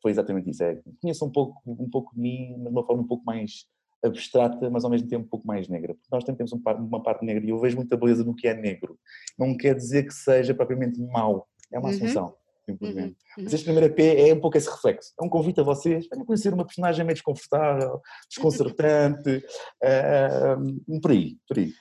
foi 0.02 0.10
exatamente 0.10 0.50
isso. 0.50 0.62
É, 0.62 0.82
conheço 1.00 1.24
um 1.24 1.30
pouco, 1.30 1.62
um 1.66 1.88
pouco 1.88 2.14
de 2.14 2.20
mim, 2.20 2.56
mas 2.58 2.64
de 2.64 2.68
uma 2.68 2.84
forma 2.84 3.02
um 3.02 3.06
pouco 3.06 3.24
mais 3.24 3.66
abstrata, 4.04 4.70
mas 4.70 4.84
ao 4.84 4.90
mesmo 4.90 5.08
tempo 5.08 5.24
um 5.24 5.28
pouco 5.28 5.46
mais 5.46 5.68
negra. 5.68 5.94
Porque 5.94 6.08
nós 6.10 6.24
também 6.24 6.38
temos 6.38 6.52
uma 6.52 7.02
parte 7.02 7.24
negra 7.24 7.44
e 7.44 7.50
eu 7.50 7.58
vejo 7.58 7.76
muita 7.76 7.96
beleza 7.96 8.24
no 8.24 8.34
que 8.34 8.48
é 8.48 8.54
negro. 8.54 8.98
Não 9.38 9.56
quer 9.56 9.74
dizer 9.74 10.04
que 10.04 10.14
seja 10.14 10.54
propriamente 10.54 11.00
mau, 11.00 11.48
é 11.72 11.78
uma 11.78 11.88
uhum. 11.88 11.94
assunção. 11.94 12.36
Simplesmente. 12.68 13.16
Uhum. 13.38 13.44
Mas 13.44 13.54
este 13.54 13.64
primeiro 13.64 13.86
EP 13.86 14.00
é 14.00 14.34
um 14.34 14.40
pouco 14.40 14.58
esse 14.58 14.68
reflexo. 14.68 15.12
É 15.20 15.24
um 15.24 15.28
convite 15.28 15.60
a 15.60 15.62
vocês 15.62 16.08
para 16.08 16.24
conhecer 16.24 16.52
uma 16.52 16.66
personagem 16.66 17.04
meio 17.04 17.14
desconfortável, 17.14 18.02
desconcertante, 18.28 19.44
uh, 19.84 20.98
por 21.00 21.12
aí, 21.12 21.36
por 21.46 21.58
aí. 21.58 21.72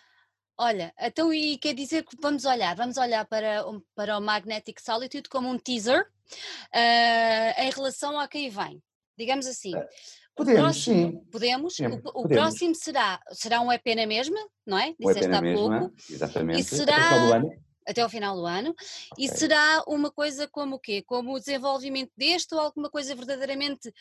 Olha, 0.58 0.94
então 1.00 1.34
e 1.34 1.58
quer 1.58 1.74
dizer 1.74 2.04
que 2.04 2.16
vamos 2.22 2.46
olhar, 2.46 2.76
vamos 2.76 2.98
olhar 2.98 3.26
para, 3.26 3.66
para 3.94 4.18
o 4.18 4.22
Magnetic 4.22 4.80
Solitude 4.80 5.28
como 5.28 5.50
um 5.50 5.58
teaser 5.58 6.04
uh, 6.04 7.62
em 7.62 7.70
relação 7.72 8.18
a 8.18 8.28
quem 8.28 8.50
vem, 8.50 8.82
digamos 9.18 9.48
assim. 9.48 9.76
Eh, 9.76 9.90
podemos, 10.36 10.62
próximo, 10.62 11.12
sim. 11.12 11.30
Podemos? 11.32 11.80
O, 11.80 11.86
o 11.86 12.22
podemos. 12.24 12.30
próximo 12.30 12.76
será, 12.76 13.20
será 13.32 13.62
um 13.62 13.72
EP 13.72 13.86
na 13.96 14.06
mesma, 14.06 14.40
não 14.66 14.78
é? 14.78 14.94
Disseste 15.00 15.30
um 15.30 15.36
há 15.36 15.42
pouco. 15.42 15.96
Exatamente. 16.10 16.60
E 16.60 16.64
será, 16.64 17.42
até 17.88 18.02
ao 18.02 18.10
final 18.10 18.36
do 18.36 18.46
ano. 18.46 18.72
Okay. 18.72 19.26
E 19.26 19.30
será 19.30 19.84
uma 19.88 20.12
coisa 20.12 20.48
como 20.48 20.76
o 20.76 20.80
quê? 20.80 21.04
Como 21.06 21.34
o 21.34 21.40
desenvolvimento 21.40 22.12
deste 22.18 22.54
ou 22.54 22.62
alguma 22.62 22.90
coisa 22.90 23.16
verdadeiramente 23.16 23.94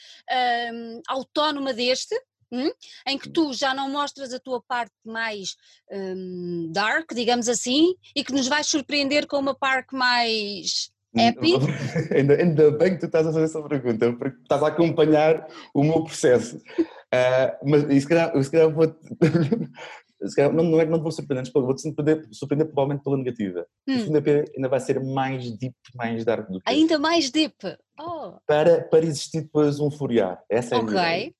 um, 0.72 1.00
autónoma 1.08 1.72
deste? 1.72 2.14
Hum? 2.52 2.70
em 3.04 3.18
que 3.18 3.28
tu 3.30 3.52
já 3.52 3.74
não 3.74 3.90
mostras 3.90 4.32
a 4.32 4.38
tua 4.38 4.62
parte 4.62 4.92
mais 5.04 5.56
um, 5.90 6.70
dark, 6.70 7.12
digamos 7.12 7.48
assim, 7.48 7.96
e 8.14 8.22
que 8.22 8.32
nos 8.32 8.46
vais 8.46 8.68
surpreender 8.68 9.26
com 9.26 9.38
uma 9.38 9.56
parte 9.56 9.92
mais 9.96 10.92
happy? 11.16 11.54
ainda, 12.14 12.34
ainda 12.34 12.70
bem 12.72 12.94
que 12.94 13.00
tu 13.00 13.06
estás 13.06 13.26
a 13.26 13.32
fazer 13.32 13.44
essa 13.44 13.62
pergunta, 13.62 14.12
porque 14.12 14.38
estás 14.42 14.62
a 14.62 14.68
acompanhar 14.68 15.46
o 15.74 15.82
meu 15.82 16.04
processo. 16.04 16.56
Uh, 16.56 17.68
mas 17.68 17.84
e 17.84 18.00
se 18.00 18.08
calhar, 18.08 18.42
se 18.42 18.50
calhar 18.50 18.70
vou 18.70 18.86
se 20.28 20.36
calhar, 20.36 20.52
não, 20.52 20.64
não 20.64 20.80
é 20.80 20.84
que 20.84 20.90
não 20.90 20.98
te 20.98 21.02
vou 21.02 21.12
surpreender, 21.12 21.52
vou-te 21.52 21.82
surpreender, 21.82 22.26
surpreender 22.32 22.66
provavelmente 22.66 23.04
pela 23.04 23.16
negativa. 23.16 23.66
Hum. 23.86 23.96
O 23.96 23.98
segundo 24.00 24.18
EP 24.18 24.52
ainda 24.56 24.68
vai 24.68 24.80
ser 24.80 25.02
mais 25.02 25.50
deep, 25.50 25.76
mais 25.94 26.24
dark 26.24 26.48
do 26.48 26.60
que 26.60 26.70
Ainda 26.70 26.98
mais 26.98 27.30
deep? 27.30 27.54
Oh. 28.00 28.34
Para, 28.46 28.82
para 28.82 29.04
existir 29.04 29.42
depois 29.42 29.78
um 29.80 29.90
furiar. 29.90 30.42
Essa 30.48 30.76
é 30.76 30.78
okay. 30.78 30.98
a 30.98 31.16
minha 31.16 31.32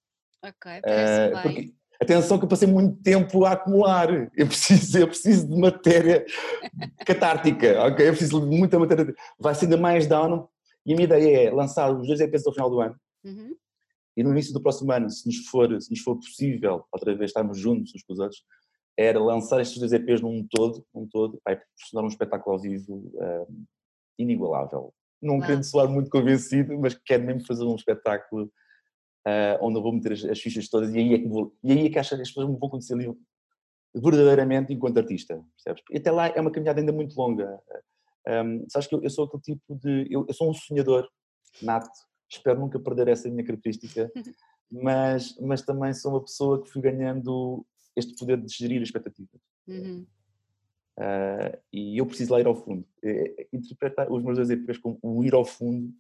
Ok, 0.44 0.72
uh, 0.72 1.42
porque, 1.42 1.74
Atenção 2.04 2.38
que 2.38 2.44
eu 2.44 2.48
passei 2.48 2.68
muito 2.68 3.02
tempo 3.02 3.44
a 3.44 3.52
acumular. 3.52 4.30
Eu 4.36 4.46
preciso, 4.46 4.98
eu 4.98 5.08
preciso 5.08 5.48
de 5.48 5.56
matéria 5.56 6.24
catártica, 7.06 7.82
ok? 7.86 8.08
Eu 8.08 8.12
preciso 8.12 8.40
de 8.40 8.56
muita 8.56 8.78
matéria. 8.78 9.14
Vai 9.38 9.54
ser 9.54 9.64
ainda 9.64 9.78
mais 9.78 10.06
down. 10.06 10.46
E 10.84 10.92
a 10.92 10.96
minha 10.96 11.04
ideia 11.04 11.48
é 11.48 11.50
lançar 11.50 11.90
os 11.90 12.06
dois 12.06 12.20
EPs 12.20 12.46
ao 12.46 12.52
final 12.52 12.68
do 12.68 12.80
ano. 12.80 12.94
Uhum. 13.24 13.56
E 14.16 14.22
no 14.22 14.30
início 14.30 14.52
do 14.52 14.60
próximo 14.60 14.92
ano, 14.92 15.08
se 15.08 15.26
nos 15.26 15.46
for, 15.46 15.80
se 15.80 15.90
nos 15.90 16.00
for 16.00 16.16
possível, 16.16 16.84
outra 16.92 17.14
vez 17.14 17.30
estarmos 17.30 17.58
juntos 17.58 17.92
uns 17.94 18.02
com 18.02 18.12
os 18.12 18.18
outros, 18.18 18.44
era 18.96 19.18
lançar 19.18 19.60
estes 19.60 19.78
dois 19.78 19.92
EPs 19.92 20.20
num 20.20 20.46
todo, 20.48 20.84
num 20.94 21.06
todo, 21.08 21.40
vai 21.44 21.56
proporcionar 21.56 22.04
um 22.04 22.08
espetáculo 22.08 22.54
ao 22.54 22.62
vivo 22.62 23.10
uh, 23.14 23.66
inigualável. 24.18 24.92
Não 25.20 25.40
querendo 25.40 25.64
soar 25.64 25.88
muito 25.88 26.10
convencido, 26.10 26.78
mas 26.78 26.94
quero 26.94 27.24
mesmo 27.24 27.46
fazer 27.46 27.64
um 27.64 27.74
espetáculo 27.74 28.52
uh, 29.26 29.58
onde 29.60 29.78
eu 29.78 29.82
vou 29.82 29.92
meter 29.92 30.12
as, 30.12 30.24
as, 30.24 30.40
fichas 30.40 30.68
todas 30.68 30.92
e 30.94 30.98
aí 30.98 31.14
é 31.14 31.18
que 31.18 31.28
vou, 31.28 31.54
e 31.62 31.72
aí 31.72 31.86
é 31.86 31.90
que 31.90 31.98
acho 31.98 32.14
as 32.14 32.28
pessoas 32.28 32.48
me 32.48 32.56
vão 32.56 32.68
conhecer 32.68 32.94
ali 32.94 33.12
verdadeiramente 33.94 34.72
enquanto 34.72 34.98
artista, 34.98 35.42
percebes? 35.56 35.82
E 35.90 35.98
até 35.98 36.10
lá 36.10 36.28
é 36.28 36.40
uma 36.40 36.50
caminhada 36.50 36.80
ainda 36.80 36.92
muito 36.92 37.16
longa. 37.16 37.60
Um, 38.26 38.64
sabes 38.68 38.88
que 38.88 38.94
eu, 38.94 39.02
eu, 39.02 39.10
sou 39.10 39.24
aquele 39.24 39.42
tipo 39.42 39.74
de. 39.76 40.06
Eu, 40.10 40.24
eu, 40.26 40.34
sou 40.34 40.50
um 40.50 40.54
sonhador 40.54 41.08
nato, 41.62 41.90
espero 42.28 42.58
nunca 42.58 42.80
perder 42.80 43.08
essa 43.08 43.28
minha 43.28 43.44
característica, 43.44 44.10
mas, 44.70 45.38
mas 45.40 45.62
também 45.62 45.92
sou 45.94 46.12
uma 46.12 46.20
pessoa 46.20 46.62
que 46.62 46.70
fui 46.70 46.82
ganhando 46.82 47.64
este 47.94 48.16
poder 48.16 48.40
de 48.40 48.52
gerir 48.52 48.80
as 48.80 48.88
expectativas. 48.88 49.40
Uhum. 49.68 50.06
Uh, 50.98 51.58
e 51.72 51.98
eu 51.98 52.06
preciso 52.06 52.32
lá 52.32 52.40
ir 52.40 52.46
ao 52.46 52.54
fundo. 52.54 52.86
É, 53.02 53.46
interpretar 53.52 54.10
os 54.10 54.22
meus 54.22 54.36
dois 54.36 54.50
EPs 54.50 54.78
como 54.78 54.98
o 55.02 55.24
ir 55.24 55.34
ao 55.34 55.44
fundo 55.44 55.92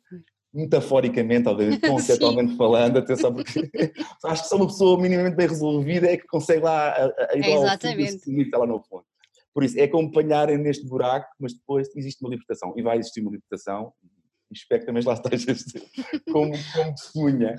metaforicamente, 0.54 1.48
ou 1.48 1.56
conceitualmente 1.90 2.56
falando, 2.56 2.98
atenção, 2.98 3.34
porque 3.34 3.60
acho 4.24 4.42
que 4.42 4.48
só 4.48 4.56
uma 4.56 4.66
pessoa 4.66 5.00
minimamente 5.00 5.36
bem 5.36 5.48
resolvida 5.48 6.10
é 6.10 6.16
que 6.16 6.26
consegue 6.26 6.62
lá 6.62 6.90
a, 6.90 7.06
a 7.32 7.36
ir 7.36 7.52
ao 7.52 7.62
fundo 7.62 8.42
está 8.42 8.58
lá 8.58 8.66
no 8.66 8.80
fundo. 8.82 9.04
Por 9.52 9.62
isso, 9.62 9.78
é 9.78 9.84
acompanharem 9.84 10.58
neste 10.58 10.86
buraco, 10.86 11.28
mas 11.38 11.54
depois 11.54 11.88
existe 11.94 12.22
uma 12.22 12.30
libertação, 12.30 12.72
e 12.76 12.82
vai 12.82 12.98
existir 12.98 13.20
uma 13.20 13.30
libertação, 13.30 13.92
e 14.50 14.54
espero 14.54 14.80
que 14.80 14.86
também 14.86 15.02
lá 15.04 15.14
estejas 15.14 15.64
como, 16.32 16.52
como 16.72 16.94
testemunha. 16.94 17.56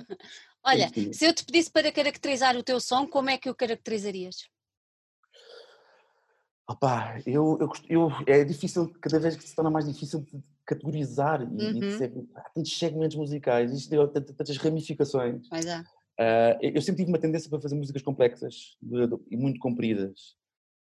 Olha, 0.64 0.90
se 1.12 1.24
eu 1.24 1.32
te 1.32 1.44
pedisse 1.44 1.70
para 1.70 1.92
caracterizar 1.92 2.56
o 2.56 2.62
teu 2.62 2.80
som, 2.80 3.06
como 3.06 3.30
é 3.30 3.38
que 3.38 3.48
o 3.48 3.54
caracterizarias? 3.54 4.48
Opa, 6.68 7.22
eu, 7.24 7.56
eu, 7.60 7.70
eu, 7.88 8.10
é 8.26 8.42
difícil, 8.42 8.92
cada 9.00 9.20
vez 9.20 9.36
que 9.36 9.48
se 9.48 9.54
torna 9.54 9.70
mais 9.70 9.86
difícil 9.86 10.26
categorizar 10.66 11.42
e, 11.42 11.44
uhum. 11.44 11.70
e 11.70 11.80
de 11.80 11.92
ser, 11.96 12.12
há 12.34 12.50
tantos 12.50 12.76
segmentos 12.78 13.16
musicais, 13.16 13.70
existem 13.70 13.98
tantas 14.08 14.56
ramificações. 14.56 15.48
Pois 15.48 15.64
é. 15.64 15.80
Uh, 16.18 16.56
eu 16.60 16.80
sempre 16.80 17.02
tive 17.02 17.10
uma 17.10 17.18
tendência 17.18 17.48
para 17.48 17.60
fazer 17.60 17.74
músicas 17.74 18.02
complexas 18.02 18.76
e 19.30 19.36
muito 19.36 19.60
compridas. 19.60 20.34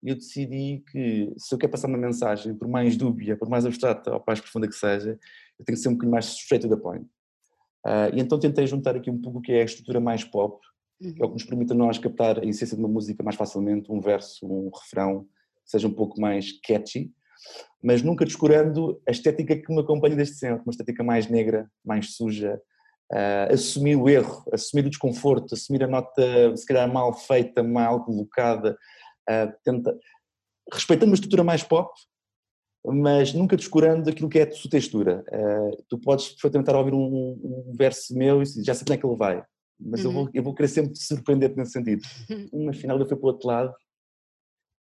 E 0.03 0.09
eu 0.09 0.15
decidi 0.15 0.83
que 0.91 1.33
se 1.37 1.53
eu 1.53 1.57
quero 1.57 1.71
passar 1.71 1.87
uma 1.87 1.97
mensagem, 1.97 2.55
por 2.55 2.67
mais 2.67 2.95
dúbia, 2.95 3.35
por 3.35 3.49
mais 3.49 3.65
abstrata 3.65 4.13
ou 4.13 4.23
mais 4.25 4.39
profunda 4.39 4.67
que 4.67 4.75
seja, 4.75 5.19
eu 5.57 5.65
tenho 5.65 5.75
que 5.75 5.81
ser 5.81 5.89
um 5.89 5.93
bocadinho 5.93 6.11
mais 6.11 6.25
straight 6.25 6.67
to 6.67 6.73
the 6.73 6.79
point. 6.79 7.05
Uh, 7.85 8.13
e 8.13 8.19
então 8.19 8.39
tentei 8.39 8.67
juntar 8.67 8.95
aqui 8.95 9.09
um 9.09 9.19
pouco 9.19 9.39
o 9.39 9.41
que 9.41 9.51
é 9.51 9.61
a 9.61 9.65
estrutura 9.65 9.99
mais 9.99 10.23
pop, 10.23 10.59
uhum. 11.01 11.13
que 11.13 11.21
é 11.21 11.25
o 11.25 11.29
que 11.29 11.33
nos 11.33 11.43
permite 11.43 11.71
a 11.71 11.75
nós 11.75 11.97
captar 11.97 12.39
a 12.39 12.45
essência 12.45 12.77
de 12.77 12.83
uma 12.83 12.89
música 12.89 13.23
mais 13.23 13.35
facilmente, 13.35 13.91
um 13.91 13.99
verso, 13.99 14.45
um 14.45 14.69
refrão, 14.69 15.27
seja 15.65 15.87
um 15.87 15.93
pouco 15.93 16.21
mais 16.21 16.51
catchy, 16.61 17.11
mas 17.85 18.01
nunca 18.01 18.25
descurando 18.25 18.99
a 19.07 19.11
estética 19.11 19.55
que 19.55 19.71
me 19.71 19.79
acompanha 19.79 20.15
desde 20.15 20.37
sempre, 20.37 20.63
uma 20.65 20.71
estética 20.71 21.03
mais 21.03 21.29
negra, 21.29 21.69
mais 21.85 22.15
suja, 22.15 22.59
uh, 23.13 23.53
assumir 23.53 23.95
o 23.95 24.09
erro, 24.09 24.43
assumir 24.51 24.87
o 24.87 24.89
desconforto, 24.89 25.53
assumir 25.53 25.83
a 25.83 25.87
nota 25.87 26.57
se 26.57 26.65
calhar 26.65 26.91
mal 26.91 27.13
feita, 27.13 27.61
mal 27.61 28.03
colocada, 28.03 28.75
uh, 29.29 29.53
tenta, 29.63 29.95
respeitando 30.73 31.11
uma 31.11 31.15
estrutura 31.15 31.43
mais 31.43 31.61
pop, 31.61 31.93
mas 32.83 33.35
nunca 33.35 33.55
descurando 33.55 34.09
aquilo 34.09 34.29
que 34.29 34.39
é 34.39 34.47
a 34.47 34.51
sua 34.51 34.71
textura. 34.71 35.23
Uh, 35.31 35.83
tu 35.87 35.99
podes 35.99 36.29
perfeitamente 36.29 36.67
estar 36.67 36.75
a 36.75 36.79
ouvir 36.79 36.95
um, 36.95 37.37
um, 37.69 37.73
verso 37.77 38.17
meu 38.17 38.41
e 38.41 38.45
já 38.63 38.73
sei 38.73 38.83
como 38.83 38.95
é 38.95 38.97
que 38.97 39.05
ele 39.05 39.15
vai, 39.15 39.43
mas 39.79 40.03
uhum. 40.03 40.09
eu, 40.09 40.11
vou, 40.11 40.29
eu 40.33 40.43
vou 40.43 40.55
querer 40.55 40.69
sempre 40.69 40.91
te 40.91 41.03
surpreender 41.03 41.55
nesse 41.55 41.73
sentido. 41.73 42.01
Mas 42.51 42.77
afinal 42.77 42.97
eu 42.97 43.05
fui 43.05 43.15
para 43.15 43.25
o 43.25 43.29
outro 43.29 43.47
lado 43.47 43.73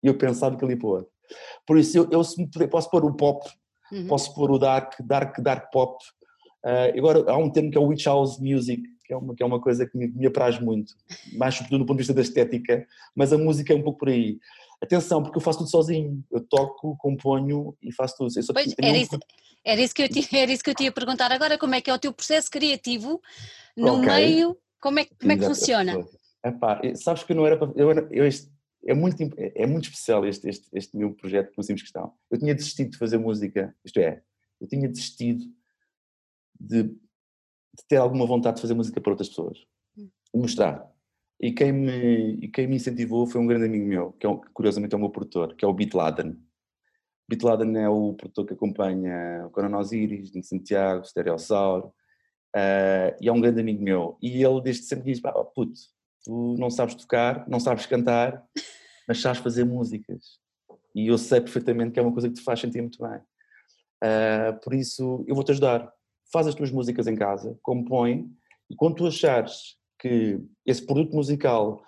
e 0.03 0.07
eu 0.07 0.17
pensava 0.17 0.57
que 0.57 0.65
ali 0.65 0.75
para 0.75 0.87
o 0.87 0.91
outro. 0.91 1.11
Por 1.65 1.77
isso, 1.77 1.97
eu, 1.97 2.09
eu 2.11 2.67
posso 2.69 2.89
pôr 2.89 3.05
o 3.05 3.15
pop, 3.15 3.49
uhum. 3.91 4.07
posso 4.07 4.33
pôr 4.33 4.51
o 4.51 4.59
dark, 4.59 4.95
dark, 5.01 5.39
dark 5.39 5.71
pop. 5.71 6.03
Uh, 6.63 6.97
agora, 6.97 7.31
há 7.31 7.37
um 7.37 7.49
termo 7.49 7.71
que 7.71 7.77
é 7.77 7.81
o 7.81 7.85
Witch 7.85 8.05
House 8.05 8.39
Music, 8.39 8.83
que 9.05 9.13
é 9.13 9.17
uma, 9.17 9.35
que 9.35 9.43
é 9.43 9.45
uma 9.45 9.59
coisa 9.59 9.85
que 9.85 9.97
me, 9.97 10.07
me 10.07 10.27
apraz 10.27 10.59
muito, 10.59 10.93
mais 11.33 11.55
sobretudo 11.55 11.79
do 11.79 11.85
ponto 11.85 11.97
de 11.97 12.01
vista 12.03 12.13
da 12.13 12.21
estética, 12.21 12.85
mas 13.15 13.33
a 13.33 13.37
música 13.37 13.73
é 13.73 13.75
um 13.75 13.81
pouco 13.81 13.99
por 13.99 14.09
aí. 14.09 14.37
Atenção, 14.81 15.23
porque 15.23 15.37
eu 15.37 15.41
faço 15.41 15.59
tudo 15.59 15.69
sozinho. 15.69 16.21
Eu 16.29 16.41
toco, 16.41 16.97
componho 16.97 17.73
e 17.81 17.89
faço 17.93 18.17
tudo. 18.17 18.43
Só, 18.43 18.51
pois, 18.51 18.75
era, 18.77 18.91
um... 18.91 18.95
isso, 18.95 19.19
era, 19.63 19.81
isso 19.81 19.95
que 19.95 20.03
eu 20.03 20.09
tinha, 20.09 20.25
era 20.41 20.51
isso 20.51 20.63
que 20.63 20.69
eu 20.69 20.75
tinha 20.75 20.89
a 20.89 20.93
perguntar 20.93 21.31
agora, 21.31 21.57
como 21.57 21.73
é 21.73 21.79
que 21.79 21.89
é 21.89 21.93
o 21.93 21.99
teu 21.99 22.11
processo 22.11 22.51
criativo 22.51 23.21
no 23.77 23.99
okay. 23.99 24.05
meio, 24.05 24.57
como 24.81 24.99
é, 24.99 25.05
como 25.05 25.31
é 25.31 25.37
que 25.37 25.45
funciona? 25.45 26.05
Epá, 26.45 26.81
sabes 26.95 27.23
que 27.23 27.31
eu 27.31 27.37
não 27.37 27.47
era, 27.47 27.57
eu, 27.77 27.89
era, 27.89 28.07
eu 28.11 28.27
este, 28.27 28.51
é 28.85 28.93
muito, 28.93 29.17
é 29.37 29.65
muito 29.65 29.85
especial 29.85 30.25
este, 30.25 30.49
este, 30.49 30.67
este 30.73 30.97
meu 30.97 31.13
projeto 31.13 31.53
por 31.53 31.63
simples 31.63 31.83
questão. 31.83 32.13
Eu 32.29 32.37
tinha 32.37 32.53
desistido 32.53 32.91
de 32.91 32.97
fazer 32.97 33.17
música, 33.17 33.75
isto 33.83 33.99
é, 33.99 34.21
eu 34.59 34.67
tinha 34.67 34.87
desistido 34.87 35.45
de, 36.59 36.83
de 36.83 37.85
ter 37.87 37.97
alguma 37.97 38.25
vontade 38.25 38.57
de 38.57 38.61
fazer 38.61 38.73
música 38.73 38.99
para 38.99 39.11
outras 39.11 39.29
pessoas, 39.29 39.57
de 39.95 40.09
mostrar. 40.39 40.91
E 41.39 41.51
quem, 41.51 41.71
me, 41.71 42.35
e 42.35 42.47
quem 42.47 42.67
me 42.67 42.75
incentivou 42.75 43.27
foi 43.27 43.41
um 43.41 43.47
grande 43.47 43.65
amigo 43.65 43.85
meu, 43.85 44.11
que, 44.13 44.25
é 44.25 44.29
um, 44.29 44.39
que 44.39 44.49
curiosamente 44.51 44.93
é 44.93 44.97
o 44.97 45.01
meu 45.01 45.09
produtor, 45.09 45.55
que 45.55 45.65
é 45.65 45.67
o 45.67 45.73
Beat 45.73 45.93
Laden. 45.93 46.37
Beat 47.27 47.43
Laden 47.43 47.77
é 47.77 47.89
o 47.89 48.13
produtor 48.13 48.45
que 48.45 48.53
acompanha 48.53 49.45
o 49.45 49.49
Coronel 49.49 49.79
Osiris, 49.79 50.31
de 50.31 50.43
Santiago, 50.43 51.05
Stereossauro, 51.05 51.87
uh, 52.55 53.15
e 53.19 53.27
é 53.27 53.31
um 53.31 53.41
grande 53.41 53.59
amigo 53.59 53.83
meu. 53.83 54.17
E 54.21 54.43
ele 54.43 54.61
desde 54.61 54.83
sempre 54.83 55.11
diz, 55.11 55.21
oh, 55.25 55.45
puto, 55.45 55.73
tu 56.23 56.55
não 56.57 56.69
sabes 56.69 56.95
tocar, 56.95 57.47
não 57.47 57.59
sabes 57.59 57.85
cantar, 57.85 58.43
mas 59.07 59.21
sabes 59.21 59.41
fazer 59.41 59.63
músicas. 59.63 60.39
E 60.95 61.07
eu 61.07 61.17
sei 61.17 61.41
perfeitamente 61.41 61.91
que 61.91 61.99
é 61.99 62.03
uma 62.03 62.11
coisa 62.11 62.29
que 62.29 62.35
te 62.35 62.41
faz 62.41 62.59
sentir 62.59 62.81
muito 62.81 62.99
bem. 63.01 63.19
Uh, 64.03 64.59
por 64.61 64.73
isso, 64.73 65.23
eu 65.27 65.35
vou-te 65.35 65.51
ajudar. 65.51 65.91
Faz 66.31 66.47
as 66.47 66.55
tuas 66.55 66.71
músicas 66.71 67.07
em 67.07 67.15
casa, 67.15 67.57
compõe, 67.61 68.29
e 68.69 68.75
quando 68.75 68.95
tu 68.95 69.07
achares 69.07 69.77
que 69.99 70.39
esse 70.65 70.85
produto 70.85 71.15
musical 71.15 71.83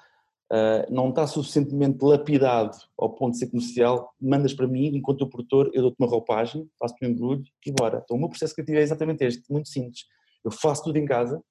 uh, 0.52 0.93
não 0.93 1.10
está 1.10 1.26
suficientemente 1.28 2.04
lapidado 2.04 2.78
ao 2.98 3.13
ponto 3.13 3.34
de 3.34 3.39
ser 3.39 3.48
comercial, 3.48 4.13
mandas 4.21 4.54
para 4.54 4.67
mim, 4.67 4.88
enquanto 4.95 5.21
o 5.21 5.30
produtor, 5.30 5.69
eu 5.74 5.82
dou-te 5.82 5.98
uma 6.00 6.10
roupagem, 6.10 6.69
faço-te 6.80 7.06
um 7.06 7.10
embrulho 7.10 7.43
e 7.65 7.71
bora. 7.71 8.02
Então 8.04 8.17
o 8.17 8.19
meu 8.19 8.30
processo 8.30 8.54
criativo 8.54 8.78
é 8.80 8.82
exatamente 8.82 9.24
este, 9.26 9.52
muito 9.52 9.69
simples. 9.69 10.06
Eu 10.43 10.52
faço 10.52 10.84
tudo 10.84 10.98
em 10.98 11.06
casa, 11.06 11.41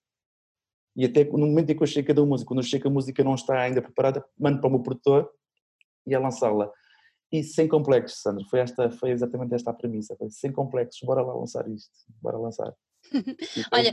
e 0.97 1.05
até 1.05 1.25
no 1.25 1.47
momento 1.47 1.71
em 1.71 1.77
que 1.77 1.83
eu 1.83 1.87
chego 1.87 2.07
a 2.07 2.15
cada 2.15 2.27
música, 2.27 2.49
quando 2.49 2.61
eu 2.61 2.67
chego 2.67 2.89
a 2.89 2.91
música 2.91 3.25
não 3.25 3.35
está 3.35 3.61
ainda 3.61 3.83
preparada, 3.83 4.25
mando 4.39 4.61
para 4.61 4.69
o 4.69 4.71
meu 4.71 4.81
produtor 4.81 5.31
e 6.07 6.15
a 6.15 6.21
lançá-la. 6.21 6.71
E 7.33 7.43
sem 7.43 7.67
complexos, 7.67 8.21
Sandra, 8.21 8.45
foi, 8.49 8.61
esta, 8.61 8.91
foi 8.91 9.11
exatamente 9.11 9.55
esta 9.55 9.71
a 9.71 9.75
premissa, 9.75 10.15
foi 10.17 10.31
sem 10.31 10.53
complexos, 10.53 11.01
bora 11.03 11.23
lá 11.23 11.35
lançar 11.35 11.69
isto, 11.69 11.91
bora 12.23 12.39
lançar. 12.39 12.73
Olha, 13.73 13.93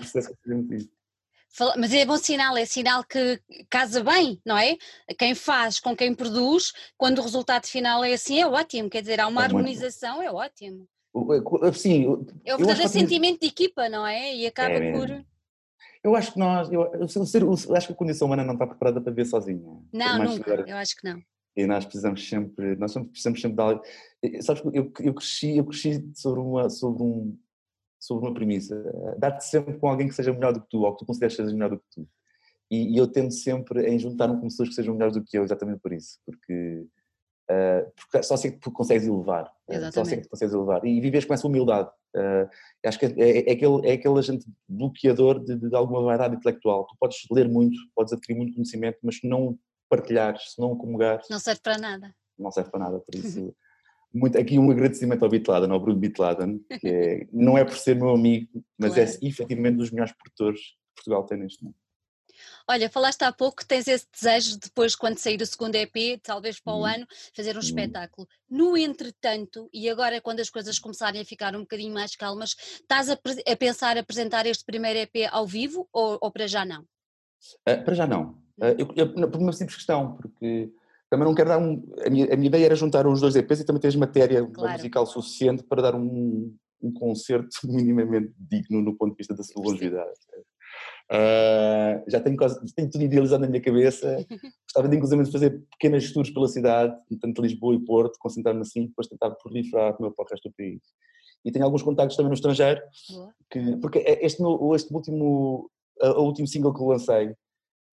mas 1.78 1.94
é 1.94 2.06
bom 2.06 2.18
sinal, 2.18 2.56
é 2.56 2.66
sinal 2.66 3.04
que 3.04 3.42
casa 3.70 4.04
bem, 4.04 4.40
não 4.46 4.58
é? 4.58 4.78
Quem 5.18 5.36
faz 5.36 5.80
com 5.80 5.96
quem 5.96 6.14
produz, 6.14 6.72
quando 6.98 7.20
o 7.20 7.22
resultado 7.22 7.66
final 7.66 8.04
é 8.04 8.14
assim, 8.14 8.40
é 8.40 8.48
ótimo, 8.48 8.90
quer 8.90 9.02
dizer, 9.02 9.20
há 9.20 9.28
uma 9.28 9.42
é 9.42 9.46
harmonização, 9.46 10.18
muito... 10.18 10.30
é 10.30 10.32
ótimo. 10.32 10.88
Sim, 11.74 12.26
é 12.46 12.56
o 12.56 12.58
verdadeiro 12.58 12.90
sentimento 12.90 13.42
de 13.42 13.48
equipa, 13.48 13.90
não 13.90 14.08
é? 14.08 14.34
E 14.34 14.48
acaba 14.48 14.76
é, 14.76 14.94
por. 14.94 15.26
Eu 16.04 16.16
acho 16.16 16.34
que 16.34 16.40
nós, 16.40 16.72
eu, 16.72 16.82
eu, 16.94 17.02
eu, 17.02 17.76
acho 17.76 17.88
que 17.88 17.94
a 17.94 17.96
condição 17.96 18.28
humana 18.28 18.44
não 18.44 18.54
está 18.54 18.66
preparada 18.66 19.00
para 19.00 19.14
ver 19.14 19.26
sozinha. 19.26 19.62
Não, 19.94 20.24
nunca, 20.24 20.66
eu 20.68 20.78
acho 20.78 20.96
que 20.96 21.08
não. 21.08 21.22
E 21.56 21.68
nós 21.68 21.86
precisamos 21.86 22.28
sempre, 22.28 22.76
nós 22.78 22.94
precisamos 22.94 23.42
sempre 23.42 23.56
de 23.56 23.62
algo. 23.62 23.82
Sabes, 24.42 24.64
eu, 24.74 24.92
eu 25.00 25.14
cresci, 25.14 25.58
eu 25.58 25.66
cresci 25.66 26.10
sobre 26.16 26.40
uma, 26.40 26.70
sobre 26.70 27.04
um, 27.04 27.38
sobre 28.00 28.26
uma 28.26 28.34
premissa. 28.34 28.82
Dar-te 29.20 29.46
sempre 29.46 29.78
com 29.78 29.88
alguém 29.88 30.08
que 30.08 30.16
seja 30.16 30.34
melhor 30.34 30.54
do 30.54 30.62
que 30.62 30.70
tu, 30.70 30.82
ou 30.82 30.94
que 30.94 31.00
tu 31.00 31.06
consideres 31.06 31.36
que 31.36 31.44
seja 31.44 31.54
melhor 31.54 31.70
do 31.70 31.78
que 31.78 31.86
tu. 31.92 32.08
E, 32.70 32.96
e 32.96 32.98
eu 32.98 33.06
tento 33.06 33.34
sempre 33.34 33.86
em 33.88 34.00
juntar-me 34.00 34.36
com 34.38 34.48
pessoas 34.48 34.70
que 34.70 34.76
sejam 34.76 34.94
melhores 34.96 35.14
do 35.14 35.24
que 35.24 35.38
eu, 35.38 35.44
exatamente 35.44 35.82
por 35.82 35.92
isso. 35.92 36.18
Porque, 36.26 36.88
uh, 37.52 37.92
porque 37.96 38.24
só 38.24 38.38
sei 38.38 38.52
que 38.52 38.60
tu 38.60 38.72
consegues 38.72 39.06
elevar. 39.06 39.52
Exatamente. 39.68 39.94
Só 39.94 40.06
sei 40.06 40.18
que 40.18 40.24
tu 40.24 40.30
consegues 40.30 40.54
elevar. 40.54 40.86
E 40.86 41.02
vives 41.02 41.26
com 41.26 41.34
essa 41.34 41.48
humildade. 41.48 41.90
Uh, 42.16 42.50
acho 42.86 43.00
que 43.00 43.06
é, 43.06 43.14
é, 43.18 43.50
é, 43.50 43.52
aquele, 43.54 43.88
é 43.88 43.94
aquele 43.94 44.20
agente 44.20 44.46
bloqueador 44.68 45.44
de, 45.44 45.56
de, 45.56 45.76
alguma 45.76 46.04
vaidade 46.04 46.36
intelectual. 46.36 46.86
Tu 46.86 46.96
podes 47.00 47.18
ler 47.32 47.48
muito, 47.48 47.78
podes 47.96 48.14
adquirir 48.14 48.38
muito 48.38 48.54
conhecimento, 48.54 49.00
mas 49.04 49.18
se 49.18 49.28
não 49.28 49.58
partilhares, 49.90 50.54
se 50.54 50.62
não 50.62 50.76
comungares. 50.76 51.28
Não 51.30 51.40
serve 51.40 51.62
para 51.62 51.78
nada. 51.78 52.16
Não 52.38 52.52
serve 52.52 52.70
para 52.72 52.80
nada. 52.80 53.00
Por 53.00 53.16
isso. 53.16 53.54
muito, 54.14 54.38
aqui 54.38 54.60
um 54.60 54.70
agradecimento 54.72 55.24
ao 55.24 55.30
Bitladen, 55.30 55.72
ao 55.72 55.80
Bruno 55.80 56.00
Bitladen, 56.00 56.60
que 56.80 56.88
é, 56.88 57.28
não 57.32 57.58
é 57.58 57.64
por 57.64 57.78
ser 57.78 57.96
meu 57.96 58.10
amigo, 58.10 58.64
mas 58.78 58.98
é 58.98 59.06
claro. 59.06 59.20
é 59.22 59.28
efetivamente 59.28 59.78
dos 59.78 59.92
melhores 59.92 60.14
produtores 60.14 60.60
que 60.62 60.96
Portugal 60.96 61.26
tem 61.26 61.38
neste 61.40 61.64
momento. 61.64 61.81
Olha, 62.70 62.90
falaste 62.90 63.24
há 63.24 63.32
pouco 63.32 63.58
que 63.58 63.66
tens 63.66 63.88
esse 63.88 64.08
desejo 64.12 64.58
depois, 64.58 64.96
quando 64.96 65.18
sair 65.18 65.42
o 65.42 65.46
segundo 65.46 65.76
EP, 65.76 66.20
talvez 66.22 66.60
para 66.60 66.74
o 66.74 66.82
hum. 66.82 66.86
ano, 66.86 67.08
fazer 67.36 67.56
um 67.56 67.60
hum. 67.60 67.64
espetáculo. 67.64 68.28
No 68.50 68.78
entretanto, 68.78 69.70
e 69.74 69.90
agora 69.90 70.22
quando 70.22 70.40
as 70.40 70.50
coisas 70.50 70.80
começarem 70.80 71.22
a 71.22 71.26
ficar 71.26 71.56
um 71.56 71.62
bocadinho 71.62 71.94
mais 71.94 72.16
calmas, 72.16 72.56
estás 72.60 73.10
a, 73.10 73.14
a 73.14 73.56
pensar 73.56 73.98
apresentar 73.98 74.46
este 74.46 74.66
primeiro 74.66 75.00
EP 75.00 75.30
ao 75.32 75.46
vivo 75.46 75.88
ou, 75.92 76.18
ou 76.22 76.32
para 76.32 76.48
já 76.48 76.66
não? 76.66 76.82
Uh, 77.68 77.84
para 77.84 77.94
já 77.94 78.06
não. 78.06 78.32
Uh, 78.58 78.76
eu, 78.78 78.94
eu, 78.96 79.32
por 79.32 79.42
uma 79.42 79.54
simples 79.54 79.78
questão, 79.78 80.16
porque 80.18 80.72
também 81.10 81.28
não 81.28 81.36
quero 81.36 81.50
dar 81.50 81.60
um. 81.60 81.84
A 82.06 82.10
minha, 82.10 82.34
a 82.34 82.38
minha 82.38 82.48
ideia 82.48 82.66
era 82.66 82.76
juntar 82.76 83.06
os 83.06 83.20
dois 83.20 83.36
EPs 83.36 83.60
e 83.60 83.66
também 83.66 83.82
tens 83.82 83.98
matéria 83.98 84.46
claro. 84.48 84.74
musical 84.74 85.06
suficiente 85.06 85.62
para 85.62 85.82
dar 85.82 85.94
um, 85.94 86.56
um 86.82 86.94
concerto 86.94 87.50
minimamente 87.68 88.34
digno 88.40 88.82
no 88.82 88.96
ponto 88.96 89.12
de 89.12 89.18
vista 89.18 89.36
da 89.36 89.44
sua 89.44 89.62
longevidade. 89.62 90.12
Uh, 91.12 92.10
já 92.10 92.22
tenho, 92.22 92.38
quase, 92.38 92.58
tenho 92.74 92.90
tudo 92.90 93.04
idealizado 93.04 93.42
na 93.42 93.50
minha 93.50 93.62
cabeça. 93.62 94.26
Gostava 94.64 94.88
de, 94.88 94.96
inclusive, 94.96 95.24
de 95.24 95.32
fazer 95.32 95.62
pequenas 95.72 96.10
tours 96.12 96.30
pela 96.30 96.48
cidade, 96.48 96.96
tanto 97.20 97.42
Lisboa 97.42 97.76
e 97.76 97.80
Porto, 97.80 98.18
concentrar-me 98.18 98.62
assim, 98.62 98.88
depois 98.88 99.08
tentar 99.08 99.32
proliferar 99.32 99.96
para 99.96 100.08
o 100.08 100.26
resto 100.30 100.50
do 100.50 100.56
país. 100.56 100.82
E 101.44 101.52
tenho 101.52 101.66
alguns 101.66 101.82
contactos 101.82 102.16
também 102.16 102.30
no 102.30 102.36
estrangeiro, 102.36 102.82
que, 103.50 103.78
porque 103.78 104.00
é 104.00 104.26
este, 104.26 104.42
este 104.76 104.94
último, 104.94 105.70
o 106.02 106.22
último 106.22 106.48
single 106.48 106.74
que 106.74 106.84
lancei 106.84 107.36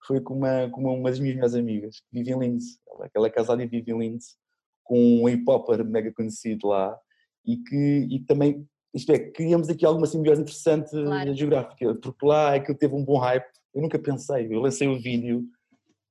foi 0.06 0.20
com 0.20 0.34
uma, 0.34 0.68
com 0.70 0.82
uma 0.82 1.10
das 1.10 1.18
minhas 1.18 1.34
melhores 1.34 1.54
amigas, 1.54 2.00
que 2.00 2.06
vive 2.12 2.32
em 2.32 2.38
Linz. 2.38 2.78
Ela, 2.88 3.10
ela 3.14 3.26
é 3.26 3.30
casada 3.30 3.62
e 3.62 3.66
vive 3.66 3.90
em 3.90 3.98
Linz, 3.98 4.36
com 4.84 5.22
um 5.22 5.24
hip-hopper 5.26 5.84
mega 5.84 6.12
conhecido 6.12 6.68
lá, 6.68 6.96
e 7.44 7.56
que 7.56 8.06
e 8.10 8.20
também, 8.20 8.66
isto 8.98 9.12
é, 9.12 9.18
criamos 9.18 9.68
aqui 9.68 9.86
alguma 9.86 10.06
simbiose 10.06 10.42
interessante 10.42 10.90
claro. 10.90 11.34
geográfica, 11.34 11.94
porque 11.94 12.26
lá 12.26 12.54
é 12.54 12.60
que 12.60 12.74
teve 12.74 12.94
um 12.94 13.04
bom 13.04 13.18
hype. 13.18 13.46
Eu 13.74 13.82
nunca 13.82 13.98
pensei, 13.98 14.48
eu 14.50 14.60
lancei 14.60 14.88
o 14.88 14.98
vídeo 14.98 15.44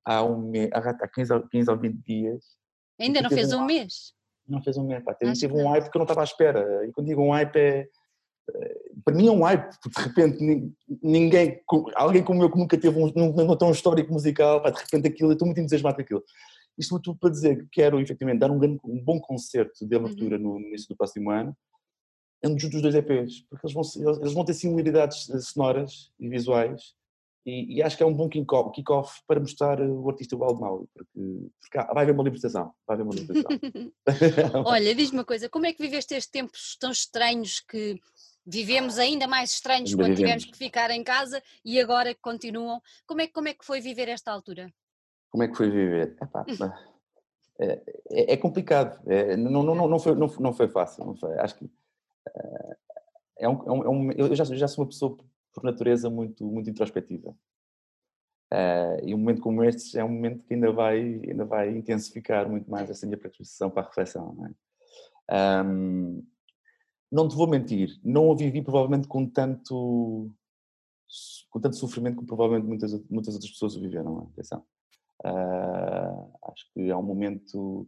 há, 0.05 0.23
um 0.23 0.51
há 0.73 1.07
15, 1.07 1.33
15 1.51 1.71
ou 1.71 1.77
20 1.77 1.95
dias. 2.05 2.43
Ainda 2.99 3.21
não 3.21 3.29
fez 3.29 3.53
um, 3.53 3.61
um 3.61 3.65
mês? 3.65 4.13
Não 4.47 4.61
fez 4.61 4.77
um 4.77 4.87
mês, 4.87 5.03
pá. 5.03 5.13
Teve, 5.13 5.33
teve 5.33 5.53
um 5.53 5.67
hype 5.69 5.89
que 5.89 5.97
eu 5.97 5.99
não 5.99 6.05
estava 6.05 6.21
à 6.21 6.23
espera. 6.23 6.85
E 6.87 6.91
quando 6.91 7.07
digo 7.07 7.21
um 7.21 7.31
hype 7.31 7.55
é 7.55 7.87
para 9.03 9.15
mim 9.15 9.27
é 9.27 9.31
um 9.31 9.43
hype, 9.43 9.75
porque 9.81 10.01
de 10.01 10.07
repente 10.07 10.73
ninguém, 11.03 11.61
alguém 11.95 12.23
como 12.23 12.43
eu 12.43 12.51
que 12.51 12.57
nunca 12.57 12.77
teve 12.77 12.97
um, 12.97 13.11
nunca 13.15 13.57
tão 13.57 13.71
histórico 13.71 14.11
musical, 14.11 14.61
pá, 14.61 14.69
de 14.69 14.79
repente 14.79 15.07
aquilo, 15.07 15.29
eu 15.29 15.33
estou 15.33 15.45
muito 15.45 15.59
entusiasmado 15.59 15.95
com 15.97 16.01
aquilo. 16.01 16.23
Isto 16.77 16.99
tudo 16.99 17.17
para 17.19 17.29
dizer 17.29 17.57
que 17.57 17.67
quero 17.71 17.99
efetivamente 17.99 18.39
dar 18.39 18.51
um, 18.51 18.59
grande, 18.59 18.79
um 18.83 19.03
bom 19.03 19.19
concerto 19.19 19.85
de 19.85 19.95
abertura 19.95 20.37
uhum. 20.37 20.59
no 20.59 20.67
início 20.67 20.87
do 20.87 20.95
próximo 20.95 21.31
ano, 21.31 21.55
junto 22.43 22.69
dos 22.69 22.81
dois 22.81 22.95
EPs, 22.95 23.41
porque 23.49 23.65
eles 23.65 23.73
vão, 23.73 24.19
eles 24.19 24.33
vão 24.33 24.45
ter 24.45 24.53
similaridades 24.53 25.27
sonoras 25.43 26.11
e 26.19 26.29
visuais 26.29 26.95
e, 27.47 27.77
e, 27.77 27.81
acho 27.81 27.95
que 27.95 28.03
é 28.03 28.05
um 28.05 28.13
bom 28.13 28.27
kick-off 28.27 28.71
kick 28.73 28.91
para 29.25 29.39
mostrar 29.39 29.79
o 29.79 30.09
artista 30.09 30.35
Wild 30.35 30.59
Maui, 30.59 30.85
porque, 30.93 31.49
porque 31.61 31.93
vai 31.93 32.03
haver 32.03 32.11
uma 32.11 32.23
libertação, 32.23 32.73
vai 32.85 32.95
haver 32.95 33.03
uma 33.03 33.13
libertação. 33.13 33.57
Olha, 34.67 34.93
diz-me 34.93 35.19
uma 35.19 35.23
coisa, 35.23 35.47
como 35.47 35.65
é 35.65 35.71
que 35.71 35.81
viveste 35.81 36.13
estes 36.13 36.29
tempos 36.29 36.75
tão 36.77 36.91
estranhos 36.91 37.61
que 37.61 38.01
vivemos 38.45 38.99
ainda 38.99 39.29
mais 39.29 39.51
estranhos 39.51 39.91
ainda 39.91 40.03
quando 40.03 40.17
vivemos. 40.17 40.43
tivemos 40.43 40.45
que 40.45 40.57
ficar 40.57 40.91
em 40.91 41.01
casa 41.05 41.41
e 41.63 41.79
agora 41.79 42.13
que 42.13 42.19
continuam. 42.19 42.81
Como 43.05 43.21
é, 43.21 43.27
como 43.27 43.47
é 43.47 43.53
que 43.53 43.65
foi 43.65 43.79
viver 43.79 44.09
esta 44.09 44.29
altura? 44.29 44.69
Como 45.29 45.41
é 45.41 45.47
que 45.47 45.55
foi 45.55 45.69
viver? 45.69 46.17
Epá, 46.21 46.45
é, 47.61 47.81
é, 48.09 48.33
é, 48.33 48.37
complicado, 48.37 48.99
é, 49.09 49.37
não, 49.37 49.63
não, 49.63 49.87
não, 49.87 49.99
foi, 49.99 50.15
não, 50.15 50.27
não 50.39 50.51
foi 50.51 50.67
fácil, 50.67 51.05
não 51.05 51.15
foi. 51.15 51.33
acho 51.39 51.55
que 51.55 51.65
eh, 51.65 51.69
é 53.39 53.49
um, 53.49 53.83
é 53.83 53.89
um, 53.89 54.11
eu 54.11 54.35
já, 54.35 54.43
já 54.43 54.67
sou 54.67 54.83
uma 54.83 54.89
pessoa 54.89 55.17
por 55.53 55.63
natureza 55.63 56.09
muito, 56.09 56.45
muito 56.45 56.69
introspectiva. 56.69 57.35
Uh, 58.53 59.03
e 59.03 59.13
um 59.13 59.17
momento 59.17 59.41
como 59.41 59.63
este 59.63 59.99
é 59.99 60.03
um 60.03 60.09
momento 60.09 60.43
que 60.45 60.53
ainda 60.53 60.71
vai, 60.71 60.99
ainda 60.99 61.45
vai 61.45 61.69
intensificar 61.69 62.49
muito 62.49 62.69
mais 62.69 62.89
essa 62.89 63.05
minha 63.05 63.17
predisposição 63.17 63.69
para 63.69 63.83
a 63.83 63.85
reflexão. 63.87 64.33
Não 64.33 64.45
é? 64.45 65.63
Um, 65.63 66.25
não 67.11 67.27
te 67.27 67.35
vou 67.35 67.47
mentir, 67.47 67.99
não 68.03 68.31
a 68.31 68.35
vivi 68.35 68.61
provavelmente 68.61 69.07
com 69.07 69.27
tanto, 69.27 70.31
com 71.49 71.59
tanto 71.59 71.75
sofrimento 71.75 72.15
como 72.15 72.27
provavelmente 72.27 72.67
muitas, 72.67 72.93
muitas 73.09 73.33
outras 73.33 73.51
pessoas 73.51 73.75
o 73.75 73.81
viveram. 73.81 74.21
É? 74.21 74.23
Atenção. 74.33 74.63
Uh, 75.25 76.31
acho 76.51 76.71
que 76.73 76.89
é 76.89 76.95
um 76.95 77.03
momento 77.03 77.87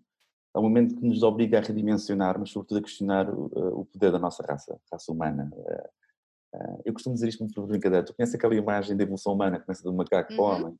é 0.59 0.61
um 0.61 0.69
momento 0.69 0.95
que 0.95 1.05
nos 1.05 1.23
obriga 1.23 1.57
a 1.57 1.61
redimensionar, 1.61 2.37
mas 2.37 2.51
sobretudo 2.51 2.79
a 2.79 2.81
questionar 2.81 3.29
o, 3.29 3.81
o 3.81 3.85
poder 3.85 4.11
da 4.11 4.19
nossa 4.19 4.43
raça, 4.43 4.79
raça 4.91 5.11
humana. 5.11 5.49
Uh, 5.53 6.81
eu 6.83 6.93
costumo 6.93 7.15
dizer 7.15 7.29
isto 7.29 7.39
muito 7.39 7.53
por 7.53 7.67
brincadeira. 7.67 8.05
Tu 8.05 8.13
conheces 8.13 8.35
aquela 8.35 8.55
imagem 8.55 8.97
da 8.97 9.03
evolução 9.03 9.33
humana 9.33 9.59
começa 9.59 9.83
do 9.83 9.93
macaco 9.93 10.31
uhum. 10.31 10.37
para 10.37 10.45
o 10.45 10.49
uhum. 10.49 10.55
homem? 10.65 10.79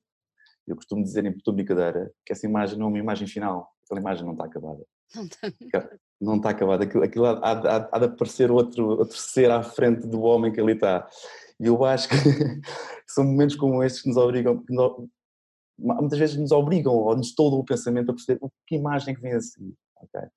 Eu 0.67 0.75
costumo 0.75 1.03
dizer 1.03 1.25
em 1.25 1.37
tua 1.39 1.53
brincadeira 1.53 2.11
que 2.25 2.33
essa 2.33 2.45
imagem 2.45 2.77
não 2.77 2.87
é 2.87 2.89
uma 2.89 2.99
imagem 2.99 3.27
final, 3.27 3.71
aquela 3.83 3.99
imagem 3.99 4.25
não 4.25 4.33
está 4.33 4.45
acabada. 4.45 4.83
Não 5.15 5.23
está 5.23 5.89
não 6.21 6.35
está 6.35 6.49
acabado, 6.49 6.83
aquilo, 6.83 7.03
aquilo 7.03 7.25
há, 7.25 7.39
há, 7.39 7.89
há, 7.91 7.99
de 7.99 8.05
aparecer 8.05 8.51
outro, 8.51 8.89
outro 8.89 9.17
ser 9.17 9.49
à 9.49 9.63
frente 9.63 10.05
do 10.05 10.21
homem 10.21 10.51
que 10.51 10.59
ali 10.59 10.73
está. 10.73 11.07
E 11.59 11.65
eu 11.65 11.83
acho 11.85 12.09
que 12.09 12.15
são 13.07 13.23
momentos 13.23 13.55
como 13.55 13.81
estes 13.83 14.01
que 14.01 14.09
nos 14.09 14.17
obrigam, 14.17 14.57
que 14.57 14.73
muitas 15.79 16.19
vezes 16.19 16.37
nos 16.37 16.51
obrigam 16.51 16.93
ou 16.93 17.15
nos 17.15 17.33
toldam 17.33 17.59
o 17.59 17.65
pensamento 17.65 18.11
a 18.11 18.13
perceber 18.13 18.39
o 18.41 18.51
que 18.67 18.75
imagem 18.75 19.15
que 19.15 19.21
vem 19.21 19.33
a 19.33 19.41
seguir. 19.41 19.73
Okay? 20.03 20.27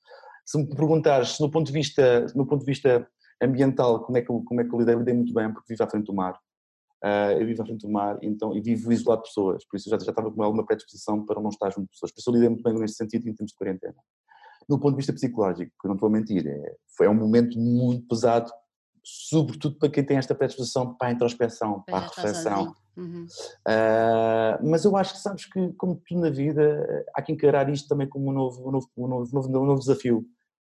Se 0.47 0.59
me 0.59 0.69
perguntares, 0.69 1.39
no 1.39 1.51
ponto 1.51 1.67
de 1.67 1.73
vista, 1.73 2.27
no 2.35 2.47
ponto 2.47 2.61
de 2.61 2.67
vista 2.67 3.07
ambiental, 3.41 4.05
como 4.05 4.19
é 4.19 4.23
que 4.23 4.31
eu, 4.31 4.43
como 4.45 4.61
é 4.61 4.65
que 4.65 4.75
eu 4.75 4.79
lidei, 4.79 4.95
lidei 4.95 5.15
muito 5.15 5.33
bem, 5.33 5.53
porque 5.53 5.73
vivo 5.73 5.83
à 5.83 5.89
frente 5.89 6.07
do 6.07 6.15
mar. 6.15 6.39
Uh, 7.05 7.35
eu 7.41 7.47
vivo 7.47 7.63
à 7.63 7.67
frente 7.67 7.85
do 7.85 7.91
mar 7.91 8.17
então, 8.23 8.57
e 8.57 8.61
vivo 8.61 8.93
isolado 8.93 9.23
de 9.23 9.29
pessoas, 9.29 9.65
por 9.67 9.77
isso 9.77 9.91
já, 9.91 9.99
já 9.99 10.11
estava 10.11 10.31
com 10.31 10.41
alguma 10.41 10.65
predisposição 10.65 11.27
para 11.27 11.41
não 11.41 11.49
estar 11.51 11.69
junto 11.71 11.87
de 11.87 11.91
pessoas. 11.91 12.13
Por 12.13 12.21
isso 12.21 12.31
eu 12.31 12.35
lidei 12.35 12.49
muito 12.49 12.63
bem 12.63 12.75
nesse 12.75 12.95
sentido 12.95 13.29
em 13.29 13.35
termos 13.35 13.51
de 13.51 13.59
quarentena 13.59 13.97
no 14.69 14.79
ponto 14.79 14.93
de 14.93 14.97
vista 14.97 15.13
psicológico, 15.13 15.73
que 15.81 15.89
não 15.89 15.95
estou 15.95 16.09
a 16.09 16.11
mentir, 16.11 16.47
é, 16.47 16.77
foi 16.97 17.09
um 17.09 17.15
momento 17.15 17.59
muito 17.59 18.07
pesado, 18.07 18.51
sobretudo 19.03 19.77
para 19.79 19.89
quem 19.89 20.05
tem 20.05 20.17
esta 20.17 20.35
predisposição 20.35 20.95
para 20.95 21.09
a 21.09 21.13
introspeção, 21.13 21.83
para 21.83 21.99
a 21.99 22.01
reflexão. 22.01 22.75
Uhum. 22.97 23.27
Uh, 23.67 24.69
mas 24.69 24.85
eu 24.85 24.97
acho 24.97 25.15
que 25.15 25.21
sabes 25.21 25.47
que, 25.47 25.73
como 25.75 26.01
tudo 26.07 26.21
na 26.21 26.31
vida, 26.31 27.05
há 27.15 27.23
que 27.23 27.33
encarar 27.33 27.69
isto 27.71 27.89
também 27.89 28.09
como 28.09 28.31
um 28.31 28.33
novo, 28.33 28.69
um 28.69 28.71
novo, 28.71 28.91
um 28.97 29.09
novo, 29.09 29.37
um 29.37 29.67
novo, 29.67 29.81
desafio. 29.81 30.19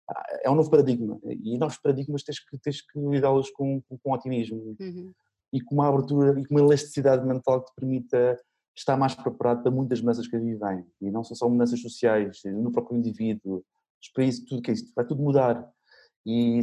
Uh, 0.10 0.38
é 0.44 0.50
um 0.50 0.56
novo 0.56 0.70
paradigma 0.70 1.20
e 1.24 1.58
novos 1.58 1.78
paradigmas 1.78 2.24
tens 2.24 2.40
que, 2.40 2.58
tens 2.60 2.82
que 2.82 3.00
lidá-los 3.00 3.50
com, 3.52 3.82
com, 3.82 3.98
com, 3.98 4.12
otimismo 4.14 4.76
uhum. 4.80 5.12
e 5.52 5.60
com 5.62 5.76
uma 5.76 5.90
abertura 5.90 6.40
e 6.40 6.46
com 6.46 6.56
uma 6.56 6.62
elasticidade 6.62 7.26
mental 7.26 7.62
que 7.62 7.72
te 7.72 7.76
permita 7.76 8.38
estar 8.76 8.96
mais 8.96 9.16
preparado 9.16 9.64
para 9.64 9.72
muitas 9.72 10.00
mudanças 10.00 10.28
que 10.28 10.36
aí 10.36 10.56
vêm. 10.56 10.86
E 11.02 11.10
não 11.10 11.24
são 11.24 11.36
só 11.36 11.50
mudanças 11.50 11.82
sociais, 11.82 12.42
no 12.46 12.72
próprio 12.72 12.98
indivíduo, 12.98 13.64
países, 14.14 14.46
tudo 14.46 14.62
que 14.62 14.72
é 14.72 14.74
isto, 14.74 14.92
vai 14.96 15.06
tudo 15.06 15.22
mudar. 15.22 15.68
E 16.26 16.60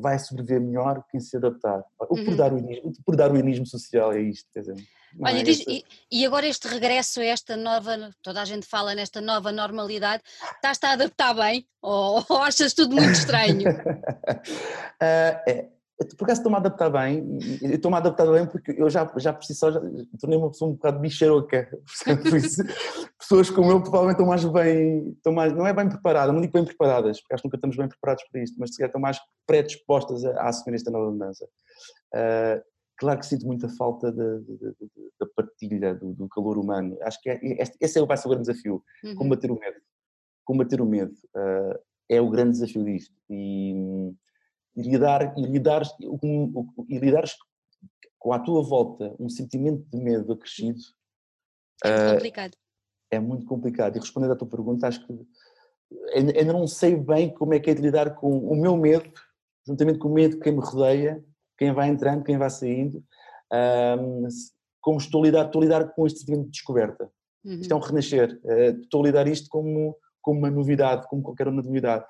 vai 0.00 0.18
sobreviver 0.18 0.60
melhor 0.60 1.04
quem 1.10 1.20
se 1.20 1.36
adaptar. 1.36 1.82
O 2.08 2.18
uhum. 2.18 2.36
darwinismo, 2.36 2.92
por 3.04 3.16
darwinismo 3.16 3.66
social 3.66 4.12
é 4.12 4.20
isto, 4.20 4.48
quer 4.52 4.60
dizer. 4.60 4.76
Olha, 5.20 5.40
é 5.40 5.42
diz, 5.42 5.64
e, 5.66 5.84
e, 6.10 6.24
agora 6.24 6.46
este 6.46 6.68
regresso 6.68 7.20
a 7.20 7.24
esta 7.24 7.56
nova, 7.56 8.10
toda 8.22 8.40
a 8.40 8.44
gente 8.44 8.66
fala 8.66 8.94
nesta 8.94 9.20
nova 9.20 9.50
normalidade, 9.50 10.22
estás-te 10.54 10.86
a 10.86 10.92
adaptar 10.92 11.34
bem 11.34 11.66
ou, 11.82 12.24
ou 12.28 12.38
achas 12.38 12.74
tudo 12.74 12.94
muito 12.94 13.12
estranho? 13.12 13.70
uh, 13.70 13.74
é, 15.02 15.68
por 16.16 16.24
acaso 16.24 16.40
estou-me 16.40 16.56
a 16.56 16.60
adaptar 16.60 16.90
bem, 16.90 17.38
estou-me 17.62 17.94
a 17.94 17.98
adaptar 17.98 18.26
bem 18.26 18.46
porque 18.46 18.72
eu 18.72 18.88
já, 18.88 19.10
já 19.18 19.32
por 19.32 19.44
si 19.44 19.54
só 19.54 19.70
tornei 20.18 20.38
uma 20.38 20.50
pessoa 20.50 20.70
um 20.70 20.74
bocado 20.74 20.98
bicharoca, 20.98 21.68
pessoas 23.18 23.50
como 23.50 23.70
eu 23.70 23.82
provavelmente 23.82 24.14
estão 24.14 24.26
mais 24.26 24.44
bem, 24.44 25.10
estão 25.10 25.32
mais, 25.32 25.52
não 25.52 25.66
é 25.66 25.74
bem 25.74 25.88
preparadas, 25.88 26.34
não 26.34 26.40
digo 26.40 26.54
bem 26.54 26.64
preparadas, 26.64 27.20
porque 27.20 27.34
acho 27.34 27.42
que 27.42 27.48
nunca 27.48 27.56
estamos 27.56 27.76
bem 27.76 27.88
preparados 27.88 28.24
para 28.30 28.42
isto, 28.42 28.56
mas 28.58 28.74
se 28.74 28.82
estão 28.82 29.00
mais 29.00 29.20
predispostas 29.46 30.24
a, 30.24 30.30
a 30.40 30.48
assumir 30.48 30.76
esta 30.76 30.90
nova 30.90 31.10
mudança. 31.10 31.46
Uh, 32.14 32.62
claro 32.96 33.18
que 33.18 33.26
sinto 33.26 33.46
muita 33.46 33.68
falta 33.68 34.10
da 34.10 35.26
partilha, 35.36 35.94
do, 35.94 36.14
do, 36.14 36.28
calor 36.28 36.58
humano, 36.58 36.96
acho 37.02 37.20
que 37.20 37.28
é, 37.28 37.38
esse 37.80 37.98
é, 37.98 38.06
vai 38.06 38.16
ser 38.16 38.26
o 38.26 38.30
grande 38.30 38.46
desafio, 38.48 38.82
uhum. 39.04 39.14
combater 39.16 39.50
o 39.50 39.58
medo, 39.58 39.76
combater 40.44 40.80
o 40.80 40.86
medo 40.86 41.12
uh, 41.36 41.78
é 42.08 42.20
o 42.20 42.28
grande 42.28 42.52
desafio 42.52 42.84
disto 42.84 43.14
e 43.28 44.12
e 44.76 44.82
lidar, 44.82 45.36
e 45.36 45.42
lidar, 45.42 45.82
e 46.88 46.98
lidar 46.98 47.24
com 48.18 48.32
a 48.32 48.38
tua 48.38 48.62
volta 48.62 49.14
um 49.18 49.28
sentimento 49.28 49.84
de 49.90 49.98
medo 49.98 50.32
acrescido 50.32 50.80
é 51.84 51.90
muito 51.90 52.08
uh, 52.08 52.14
complicado. 52.14 52.56
É 53.10 53.18
muito 53.18 53.46
complicado. 53.46 53.96
E 53.96 54.00
respondendo 54.00 54.32
à 54.32 54.36
tua 54.36 54.48
pergunta, 54.48 54.86
acho 54.86 55.04
que 55.06 55.26
ainda 56.14 56.52
não 56.52 56.66
sei 56.66 56.96
bem 56.96 57.32
como 57.32 57.54
é 57.54 57.60
que 57.60 57.70
é 57.70 57.74
de 57.74 57.82
lidar 57.82 58.14
com 58.14 58.38
o 58.38 58.54
meu 58.54 58.76
medo, 58.76 59.10
juntamente 59.66 59.98
com 59.98 60.08
o 60.08 60.14
medo 60.14 60.36
de 60.36 60.42
quem 60.42 60.52
me 60.52 60.60
rodeia, 60.60 61.24
quem 61.58 61.72
vai 61.72 61.88
entrando, 61.88 62.24
quem 62.24 62.38
vai 62.38 62.50
saindo, 62.50 63.04
um, 63.98 64.28
como 64.80 64.98
estou 64.98 65.22
a 65.22 65.26
lidar, 65.26 65.46
estou 65.46 65.60
a 65.60 65.64
lidar 65.64 65.92
com 65.92 66.06
este 66.06 66.20
sentimento 66.20 66.44
de 66.44 66.50
descoberta. 66.50 67.10
Uhum. 67.44 67.54
Isto 67.54 67.72
é 67.72 67.76
um 67.76 67.80
renascer. 67.80 68.40
Uh, 68.44 68.80
estou 68.80 69.02
a 69.02 69.06
lidar 69.06 69.26
isto 69.26 69.48
como, 69.48 69.96
como 70.22 70.38
uma 70.38 70.50
novidade, 70.50 71.06
como 71.08 71.22
qualquer 71.22 71.48
uma 71.48 71.62
novidade. 71.62 72.04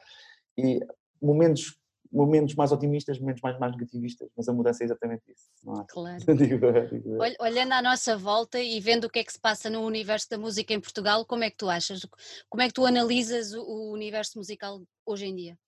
E 0.58 0.80
momentos 1.22 1.79
momentos 2.12 2.54
mais 2.54 2.72
otimistas, 2.72 3.18
momentos 3.18 3.42
mais, 3.42 3.58
mais 3.58 3.72
negativistas, 3.72 4.28
mas 4.36 4.48
a 4.48 4.52
mudança 4.52 4.82
é 4.82 4.86
exatamente 4.86 5.22
isso. 5.28 5.80
É? 5.80 5.84
Claro. 5.88 6.24
digo, 6.36 6.66
digo. 6.90 7.18
Olhando 7.40 7.72
à 7.72 7.82
nossa 7.82 8.16
volta 8.16 8.58
e 8.58 8.80
vendo 8.80 9.04
o 9.04 9.10
que 9.10 9.20
é 9.20 9.24
que 9.24 9.32
se 9.32 9.38
passa 9.38 9.70
no 9.70 9.80
universo 9.80 10.28
da 10.28 10.38
música 10.38 10.74
em 10.74 10.80
Portugal, 10.80 11.24
como 11.24 11.44
é 11.44 11.50
que 11.50 11.56
tu 11.56 11.68
achas? 11.68 12.06
Como 12.48 12.62
é 12.62 12.66
que 12.66 12.74
tu 12.74 12.84
analisas 12.84 13.52
o 13.54 13.92
universo 13.92 14.38
musical 14.38 14.82
hoje 15.06 15.26
em 15.26 15.36
dia? 15.36 15.58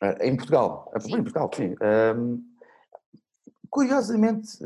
Ah, 0.00 0.16
em 0.20 0.36
Portugal? 0.36 0.90
Ah, 0.94 1.00
sim. 1.00 1.14
Em 1.14 1.22
Portugal, 1.22 1.50
sim. 1.54 1.74
Um, 2.16 2.42
curiosamente, 3.70 4.58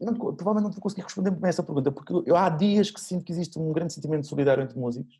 não, 0.00 0.14
provavelmente 0.14 0.64
não 0.64 0.72
vou 0.72 0.80
conseguir 0.80 1.02
responder 1.02 1.30
bem 1.30 1.48
essa 1.48 1.62
pergunta, 1.62 1.90
porque 1.92 2.12
eu, 2.12 2.36
há 2.36 2.48
dias 2.48 2.90
que 2.90 3.00
sinto 3.00 3.24
que 3.24 3.32
existe 3.32 3.58
um 3.58 3.72
grande 3.72 3.92
sentimento 3.92 4.26
solidário 4.26 4.62
entre 4.62 4.78
músicos. 4.78 5.18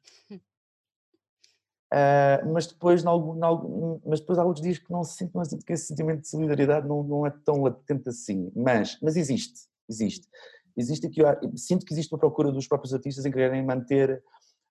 Uh, 1.94 2.52
mas, 2.52 2.66
depois, 2.66 3.04
nalgo, 3.04 3.37
nalgo, 3.37 4.02
mas 4.04 4.18
depois 4.18 4.37
há 4.37 4.44
outros 4.44 4.64
dias 4.64 4.78
que 4.78 4.90
não 4.90 5.04
se 5.04 5.16
sente, 5.16 5.33
não 5.33 5.44
sinto 5.44 5.64
que 5.64 5.72
esse 5.72 5.87
sentimento 5.87 6.22
de 6.22 6.28
solidariedade 6.28 6.88
não, 6.88 7.04
não 7.04 7.24
é 7.24 7.30
tão 7.30 7.62
latente 7.62 8.09
assim. 8.09 8.50
Mas, 8.57 8.98
mas 9.00 9.16
existe, 9.16 9.61
existe. 9.88 10.26
Existe 10.76 11.07
aqui, 11.07 11.20
sinto 11.57 11.87
que 11.87 11.92
existe 11.92 12.12
uma 12.12 12.18
procura 12.18 12.50
dos 12.50 12.66
próprios 12.66 12.92
artistas 12.92 13.24
em 13.24 13.30
quererem 13.30 13.64
manter 13.64 14.20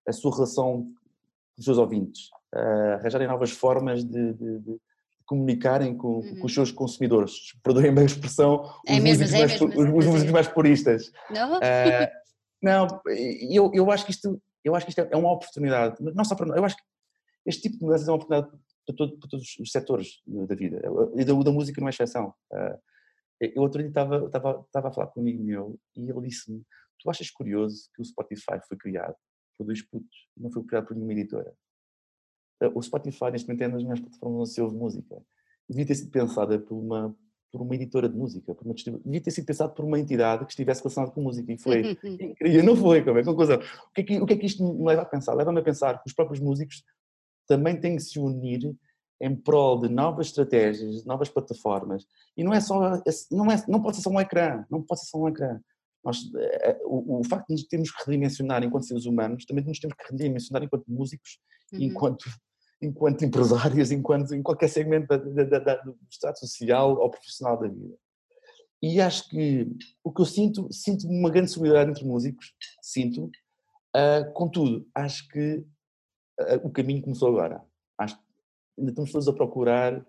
a 0.06 0.12
sua 0.12 0.36
relação 0.36 0.84
com 0.84 1.60
os 1.60 1.64
seus 1.64 1.78
ouvintes, 1.78 2.30
uh, 2.54 2.96
arranjarem 3.00 3.28
novas 3.28 3.52
formas 3.52 4.04
de, 4.04 4.34
de, 4.34 4.60
de 4.60 4.82
comunicarem 5.26 5.96
com, 5.96 6.16
uhum. 6.18 6.40
com, 6.40 6.46
os 6.46 6.54
seus 6.54 6.72
consumidores. 6.74 7.54
Perdoem-me 7.64 8.02
a 8.02 8.04
expressão, 8.04 8.70
é 8.86 8.98
os, 8.98 9.00
mesmo, 9.00 9.24
músicos, 9.24 9.34
é 9.34 9.40
mais, 9.40 9.62
mesmo, 9.62 9.98
os, 9.98 10.06
músicos 10.06 10.32
mais 10.34 10.48
puristas. 10.50 11.10
Não? 11.30 11.56
Uh, 11.56 12.10
não, 12.62 12.88
eu, 13.50 13.72
eu 13.74 13.92
acho 13.92 14.04
que 14.04 14.12
isto 14.12 14.42
eu 14.64 14.76
acho 14.76 14.86
que 14.86 14.92
isto 14.92 15.02
é, 15.02 15.10
é 15.12 15.18
uma 15.18 15.32
oportunidade, 15.32 15.98
não 16.00 16.24
só 16.24 16.36
para 16.36 16.46
nós, 16.46 16.58
eu 16.58 16.66
acho 16.66 16.78
que 16.78 16.84
este 17.46 17.64
tipo 17.64 17.78
de 17.78 17.86
mudanças 17.86 18.08
é 18.08 18.12
uma 18.12 18.18
oportunidade 18.18 18.58
para, 18.86 18.96
todo, 18.96 19.18
para 19.18 19.30
todos 19.30 19.56
os 19.60 19.72
setores 19.72 20.22
da 20.26 20.56
vida, 20.56 20.82
e 21.16 21.26
da, 21.26 21.34
da 21.34 21.52
música 21.52 21.80
não 21.80 21.88
é 21.88 21.92
exceção. 21.92 22.34
Ah, 22.52 22.80
eu 23.42 23.62
outro 23.62 23.80
dia 23.80 23.90
estava, 23.90 24.26
estava, 24.26 24.64
estava 24.66 24.88
a 24.88 24.92
falar 24.92 25.08
com 25.08 25.20
um 25.20 25.24
amigo 25.24 25.44
meu 25.44 25.80
e 25.96 26.10
ele 26.10 26.22
disse-me, 26.28 26.64
tu 27.00 27.10
achas 27.10 27.30
curioso 27.30 27.90
que 27.94 28.02
o 28.02 28.06
Spotify 28.06 28.60
foi 28.68 28.78
criado 28.78 29.16
por 29.58 29.66
dois 29.66 29.82
putos, 29.82 30.30
não 30.38 30.52
foi 30.52 30.64
criado 30.64 30.88
por 30.88 30.96
nenhuma 30.96 31.14
editora? 31.14 31.54
Ah, 32.62 32.72
o 32.74 32.82
Spotify 32.82 33.32
neste 33.32 33.48
momento 33.48 33.62
é 33.62 33.68
uma 33.68 33.74
das 33.74 33.84
melhores 33.84 34.02
plataformas 34.02 34.40
onde 34.42 34.50
se 34.50 34.62
ouve 34.62 34.76
música. 34.76 35.22
Devia 35.70 35.86
ter 35.86 35.96
sido 35.96 36.12
pensada 36.12 36.60
por 36.60 36.78
uma, 36.78 37.16
por 37.52 37.62
uma 37.62 37.76
editora 37.76 38.10
de 38.10 38.16
música, 38.16 38.54
por 38.54 38.66
uma 38.66 38.74
devia 38.74 39.22
ter 39.22 39.32
sido 39.32 39.46
pensado 39.46 39.74
por 39.74 39.86
uma 39.86 40.00
entidade 40.00 40.46
que 40.46 40.52
estivesse 40.52 40.82
relacionada 40.82 41.14
com 41.14 41.22
música 41.22 41.52
e 41.52 41.58
foi 41.58 41.98
incrível, 42.04 42.64
não 42.64 42.76
foi, 42.76 43.04
como 43.04 43.18
é, 43.18 43.24
conclusão. 43.24 43.58
O 43.58 43.94
que 43.94 44.02
é 44.02 44.04
que, 44.04 44.20
o 44.22 44.26
que 44.26 44.34
é 44.34 44.38
que 44.38 44.46
isto 44.46 44.64
me 44.64 44.86
leva 44.86 45.04
a 45.04 45.06
pensar? 45.06 45.34
Leva-me 45.34 45.60
a 45.60 45.64
pensar 45.64 46.02
que 46.02 46.08
os 46.08 46.14
próprios 46.14 46.40
músicos 46.40 46.84
também 47.48 47.80
têm 47.80 47.96
que 47.96 48.04
se 48.04 48.20
unir 48.20 48.76
em 49.22 49.36
prol 49.36 49.80
de 49.80 49.90
novas 49.90 50.28
estratégias, 50.28 51.06
novas 51.06 51.30
plataformas. 51.30 52.06
E 52.36 52.44
não 52.44 52.54
é 52.54 52.60
só, 52.60 53.02
não, 53.32 53.52
é, 53.52 53.64
não 53.68 53.82
pode 53.82 53.98
ser 53.98 54.04
só 54.04 54.10
um 54.10 54.20
ecrã, 54.20 54.66
não 54.70 54.82
pode 54.82 55.02
ser 55.02 55.08
só 55.08 55.18
um 55.18 55.30
ecrã. 55.30 55.60
Nós, 56.04 56.18
eh, 56.36 56.72
eh, 56.72 56.80
o, 56.84 57.20
o, 57.20 57.24
facto 57.24 57.48
de 57.48 57.54
nos 57.54 57.64
termos 57.64 57.90
que 57.90 58.04
redimensionar 58.06 58.62
enquanto 58.64 58.86
seres 58.86 59.06
humanos, 59.06 59.46
também 59.46 59.64
nos 59.64 59.80
temos 59.80 59.96
que 59.96 60.12
redimensionar 60.12 60.62
enquanto 60.62 60.84
músicos, 60.88 61.40
uhum. 61.72 61.80
enquanto, 61.80 62.26
enquanto 62.82 63.24
empresários, 63.24 63.92
enquanto, 63.92 64.36
em 64.36 64.44
qualquer 64.44 64.68
segmento 64.68 65.08
da, 65.08 65.18
da, 65.18 65.60
da, 65.60 65.76
do 65.78 65.98
estado 66.10 66.38
social 66.40 66.98
ou 66.98 67.10
profissional 67.10 67.58
da 67.58 67.70
vida. 67.70 67.96
E 68.82 69.00
acho 69.00 69.30
que 69.30 69.66
o 70.04 70.12
que 70.12 70.22
eu 70.22 70.26
sinto, 70.26 70.68
sinto 70.70 71.08
uma 71.08 71.30
grande 71.30 71.52
solidariedade 71.52 71.92
entre 71.98 72.06
músicos, 72.06 72.54
sinto, 72.82 73.32
uh, 73.96 74.34
contudo, 74.34 74.86
acho 74.94 75.26
que 75.30 75.64
o 76.64 76.70
caminho 76.70 77.02
começou 77.02 77.30
agora. 77.30 77.64
Acho 77.98 78.18
ainda 78.78 78.92
estamos 78.92 79.12
todos 79.12 79.28
a 79.28 79.34
procurar 79.34 80.06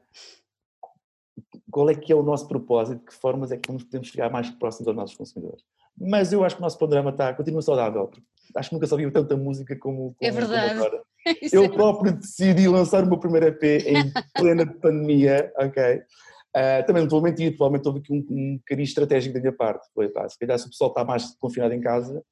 qual 1.71 1.91
é 1.91 1.95
que 1.95 2.13
é 2.13 2.17
o 2.17 2.23
nosso 2.23 2.47
propósito, 2.47 3.01
de 3.01 3.05
que 3.07 3.15
formas 3.15 3.51
é 3.51 3.57
que 3.57 3.71
nos 3.73 3.85
podemos 3.85 4.09
chegar 4.09 4.31
mais 4.31 4.51
próximos 4.51 4.89
aos 4.89 4.97
nossos 4.97 5.17
consumidores. 5.17 5.65
Mas 5.97 6.33
eu 6.33 6.45
acho 6.45 6.57
que 6.57 6.63
o 6.63 6.65
nosso 6.65 6.79
programa 6.79 7.11
está, 7.11 7.33
continua 7.35 7.63
saudável. 7.63 8.11
Acho 8.57 8.69
que 8.69 8.75
nunca 8.75 8.87
só 8.87 8.95
ouvi 8.95 9.11
tanta 9.11 9.37
música 9.37 9.77
como, 9.77 10.15
como, 10.15 10.17
é 10.21 10.31
verdade. 10.31 10.75
Como 10.75 10.87
agora. 10.87 11.03
eu 11.53 11.73
próprio 11.73 12.13
decidi 12.13 12.69
lançar 12.69 13.05
o 13.05 13.07
meu 13.07 13.19
primeiro 13.19 13.47
EP 13.47 13.63
em 13.63 14.13
plena 14.35 14.67
pandemia, 14.67 15.53
ok? 15.57 16.03
Uh, 16.57 16.87
também 16.87 17.01
não 17.01 17.05
estou 17.05 17.19
a 17.19 17.23
mentir, 17.23 17.57
provavelmente 17.57 17.87
houve 17.87 17.99
aqui 17.99 18.13
um, 18.13 18.27
um 18.31 18.61
carinho 18.65 18.85
estratégico 18.85 19.35
da 19.35 19.41
minha 19.41 19.53
parte. 19.53 19.89
Foi, 19.93 20.09
pá, 20.09 20.29
se 20.29 20.39
calhar 20.39 20.59
se 20.59 20.67
o 20.67 20.71
pessoal 20.71 20.91
está 20.91 21.05
mais 21.05 21.35
confinado 21.37 21.75
em 21.75 21.81
casa, 21.81 22.23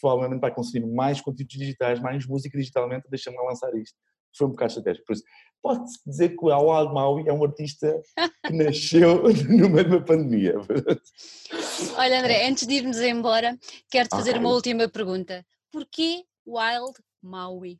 provavelmente 0.00 0.40
vai 0.40 0.52
consumir 0.52 0.86
mais 0.86 1.20
conteúdos 1.20 1.56
digitais, 1.56 2.00
mais 2.00 2.26
música 2.26 2.56
digitalmente, 2.56 3.08
deixa-me 3.08 3.36
lançar 3.38 3.74
isto. 3.74 3.96
Foi 4.36 4.46
um 4.46 4.50
bocado 4.50 4.70
estratégico. 4.70 5.06
Por 5.06 5.12
isso, 5.14 5.24
pode-se 5.62 5.98
dizer 6.06 6.30
que 6.30 6.44
o 6.44 6.50
Awad 6.50 6.92
Maui 6.92 7.24
é 7.26 7.32
um 7.32 7.44
artista 7.44 8.00
que 8.46 8.52
nasceu 8.54 9.24
no 9.48 9.68
meio 9.68 9.88
uma 9.88 10.04
pandemia. 10.04 10.54
Olha, 11.96 12.20
André, 12.20 12.46
antes 12.48 12.66
de 12.66 12.74
irmos 12.74 12.98
embora, 12.98 13.58
quero-te 13.90 14.16
fazer 14.16 14.30
okay. 14.30 14.40
uma 14.40 14.50
última 14.50 14.88
pergunta. 14.88 15.44
Porquê 15.70 16.24
Wild 16.46 16.94
Maui? 17.22 17.76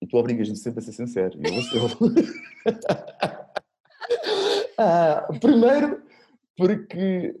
E 0.00 0.06
tu 0.06 0.16
obrigas-me 0.18 0.56
sempre 0.56 0.80
a 0.80 0.82
ser 0.82 0.92
sincero. 0.92 1.38
Eu 1.42 1.88
vou 1.88 2.10
ah, 4.78 5.26
primeiro, 5.40 6.02
porque 6.56 7.34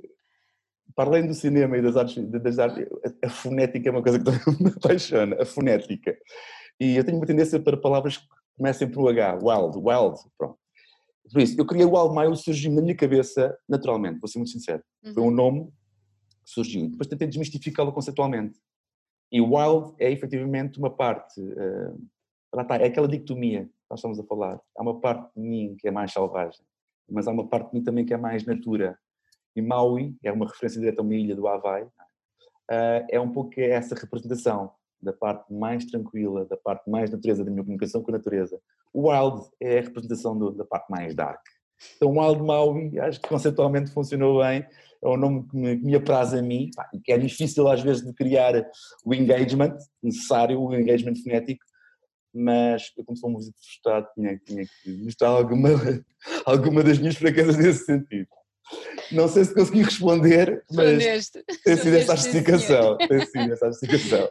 para 0.96 1.10
além 1.10 1.26
do 1.26 1.34
cinema 1.34 1.76
e 1.76 1.82
das 1.82 1.94
artes, 1.94 2.26
das 2.26 2.58
artes, 2.58 2.86
a 3.22 3.28
fonética 3.28 3.88
é 3.88 3.92
uma 3.92 4.02
coisa 4.02 4.18
que 4.18 4.24
me 4.62 4.70
apaixona, 4.70 5.36
a 5.40 5.44
fonética. 5.44 6.16
E 6.80 6.96
eu 6.96 7.04
tenho 7.04 7.18
uma 7.18 7.26
tendência 7.26 7.60
para 7.60 7.76
palavras 7.76 8.16
que 8.16 8.26
comecem 8.56 8.90
por 8.90 9.08
H, 9.10 9.38
wild, 9.42 9.76
wild, 9.76 10.18
pronto. 10.38 10.58
Por 11.30 11.42
isso, 11.42 11.60
eu 11.60 11.66
criei 11.66 11.84
o 11.84 11.92
Wild 11.92 12.14
Mile, 12.14 12.36
surgiu 12.36 12.72
na 12.72 12.80
minha 12.80 12.94
cabeça 12.94 13.56
naturalmente, 13.68 14.20
vou 14.20 14.28
ser 14.28 14.38
muito 14.38 14.52
sincero. 14.52 14.82
Uhum. 15.04 15.12
Foi 15.12 15.22
um 15.24 15.30
nome 15.30 15.64
que 16.44 16.50
surgiu. 16.50 16.88
Depois 16.88 17.08
tentei 17.08 17.26
desmistificá-lo 17.26 17.92
conceitualmente. 17.92 18.58
E 19.30 19.40
Wild 19.40 19.94
é 19.98 20.10
efetivamente 20.10 20.78
uma 20.78 20.90
parte, 20.90 21.40
uh, 21.40 22.00
lá 22.54 22.62
está, 22.62 22.76
é 22.76 22.86
aquela 22.86 23.08
dicotomia 23.08 23.64
que 23.64 23.72
nós 23.90 23.98
estamos 23.98 24.20
a 24.20 24.24
falar. 24.24 24.60
Há 24.76 24.82
uma 24.82 25.00
parte 25.00 25.34
de 25.34 25.42
mim 25.42 25.76
que 25.78 25.88
é 25.88 25.90
mais 25.90 26.12
selvagem, 26.12 26.64
mas 27.10 27.26
há 27.26 27.32
uma 27.32 27.46
parte 27.46 27.70
de 27.70 27.78
mim 27.78 27.84
também 27.84 28.04
que 28.04 28.14
é 28.14 28.16
mais 28.16 28.46
natura. 28.46 28.96
E 29.56 29.62
Maui, 29.62 30.14
é 30.22 30.30
uma 30.30 30.46
referência 30.46 30.78
direta 30.78 31.00
a 31.00 31.04
uma 31.04 31.14
ilha 31.14 31.34
do 31.34 31.48
Havaí, 31.48 31.84
uh, 31.84 33.06
é 33.10 33.18
um 33.18 33.32
pouco 33.32 33.58
essa 33.60 33.94
representação 33.94 34.70
da 35.00 35.12
parte 35.12 35.52
mais 35.52 35.84
tranquila, 35.86 36.44
da 36.44 36.56
parte 36.56 36.88
mais 36.90 37.10
natureza 37.10 37.44
da 37.44 37.50
minha 37.50 37.62
comunicação 37.62 38.02
com 38.02 38.10
a 38.10 38.18
natureza. 38.18 38.60
O 38.92 39.08
Wild 39.10 39.48
é 39.60 39.78
a 39.78 39.82
representação 39.82 40.38
do, 40.38 40.50
da 40.52 40.64
parte 40.64 40.90
mais 40.90 41.14
dark. 41.14 41.40
Então, 41.96 42.16
Wild 42.16 42.42
Maui, 42.42 42.98
acho 43.00 43.20
que 43.20 43.28
conceitualmente 43.28 43.90
funcionou 43.90 44.42
bem, 44.42 44.66
é 45.02 45.08
um 45.08 45.16
nome 45.16 45.46
que 45.48 45.56
me, 45.56 45.76
que 45.76 45.84
me 45.84 45.94
apraz 45.94 46.32
a 46.34 46.42
mim, 46.42 46.70
que 47.04 47.12
é 47.12 47.18
difícil 47.18 47.68
às 47.68 47.80
vezes 47.82 48.02
de 48.02 48.12
criar 48.12 48.54
o 49.04 49.14
engagement 49.14 49.76
necessário, 50.02 50.60
o 50.60 50.74
engagement 50.74 51.14
fonético, 51.22 51.64
mas 52.34 52.92
eu 52.96 53.04
como 53.04 53.16
sou 53.16 53.30
um 53.30 53.34
músico 53.34 53.56
frustrado 53.58 54.06
tinha, 54.14 54.38
tinha 54.38 54.64
que 54.64 55.02
mostrar 55.02 55.28
alguma, 55.28 55.70
alguma 56.44 56.82
das 56.82 56.98
minhas 56.98 57.16
fraquezas 57.16 57.56
nesse 57.56 57.84
sentido. 57.84 58.28
Não 59.12 59.28
sei 59.28 59.44
se 59.44 59.54
consegui 59.54 59.82
responder, 59.82 60.64
mas 60.72 61.30
tem 61.30 61.76
sido 61.76 61.96
essa 61.96 62.16
justificação. 62.16 62.96
Tem 62.98 63.26
sido 63.26 63.52
essa 63.52 63.66
justificação. 63.66 64.30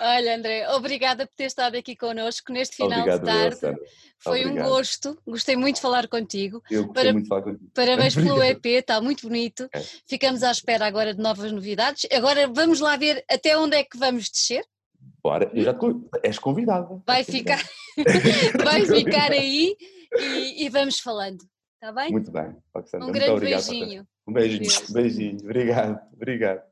Olha, 0.00 0.36
André, 0.36 0.68
obrigada 0.70 1.26
por 1.26 1.34
ter 1.34 1.44
estado 1.44 1.76
aqui 1.76 1.94
connosco 1.94 2.52
neste 2.52 2.76
final 2.76 2.98
Obrigado, 3.00 3.20
de 3.20 3.26
tarde. 3.26 3.80
Foi 4.18 4.40
Obrigado. 4.40 4.66
um 4.66 4.70
gosto, 4.70 5.18
gostei 5.26 5.54
muito 5.54 5.76
de 5.76 5.82
falar 5.82 6.08
contigo. 6.08 6.62
Eu 6.70 6.84
gostei 6.84 7.02
Para... 7.02 7.12
muito 7.12 7.24
de 7.24 7.28
falar 7.28 7.42
contigo. 7.42 7.70
Parabéns 7.74 8.14
pelo 8.14 8.42
EP, 8.42 8.66
está 8.66 9.00
muito 9.00 9.28
bonito. 9.28 9.68
É. 9.74 9.80
Ficamos 10.06 10.42
à 10.42 10.50
espera 10.50 10.86
agora 10.86 11.12
de 11.12 11.20
novas 11.20 11.52
novidades. 11.52 12.06
Agora 12.10 12.48
vamos 12.48 12.80
lá 12.80 12.96
ver 12.96 13.22
até 13.30 13.56
onde 13.58 13.76
é 13.76 13.84
que 13.84 13.98
vamos 13.98 14.30
descer. 14.30 14.64
Bora, 15.22 15.50
eu 15.52 15.62
já 15.62 15.74
te... 15.74 15.86
és 16.22 16.38
convidada. 16.38 17.02
Vai 17.06 17.22
ficar, 17.22 17.62
vai 18.64 18.86
ficar 18.86 19.30
aí 19.30 19.76
e, 20.18 20.64
e 20.64 20.68
vamos 20.70 21.00
falando. 21.00 21.44
Está 21.84 21.92
bem? 21.92 22.12
Muito 22.12 22.30
bem, 22.32 22.56
Roxana. 22.74 23.04
Um 23.04 23.12
grande 23.12 23.30
obrigado, 23.32 23.68
beijinho. 23.68 24.06
Um 24.26 24.32
beijinho, 24.32 24.92
beijinho. 24.94 25.38
Obrigado, 25.42 26.00
obrigado. 26.14 26.62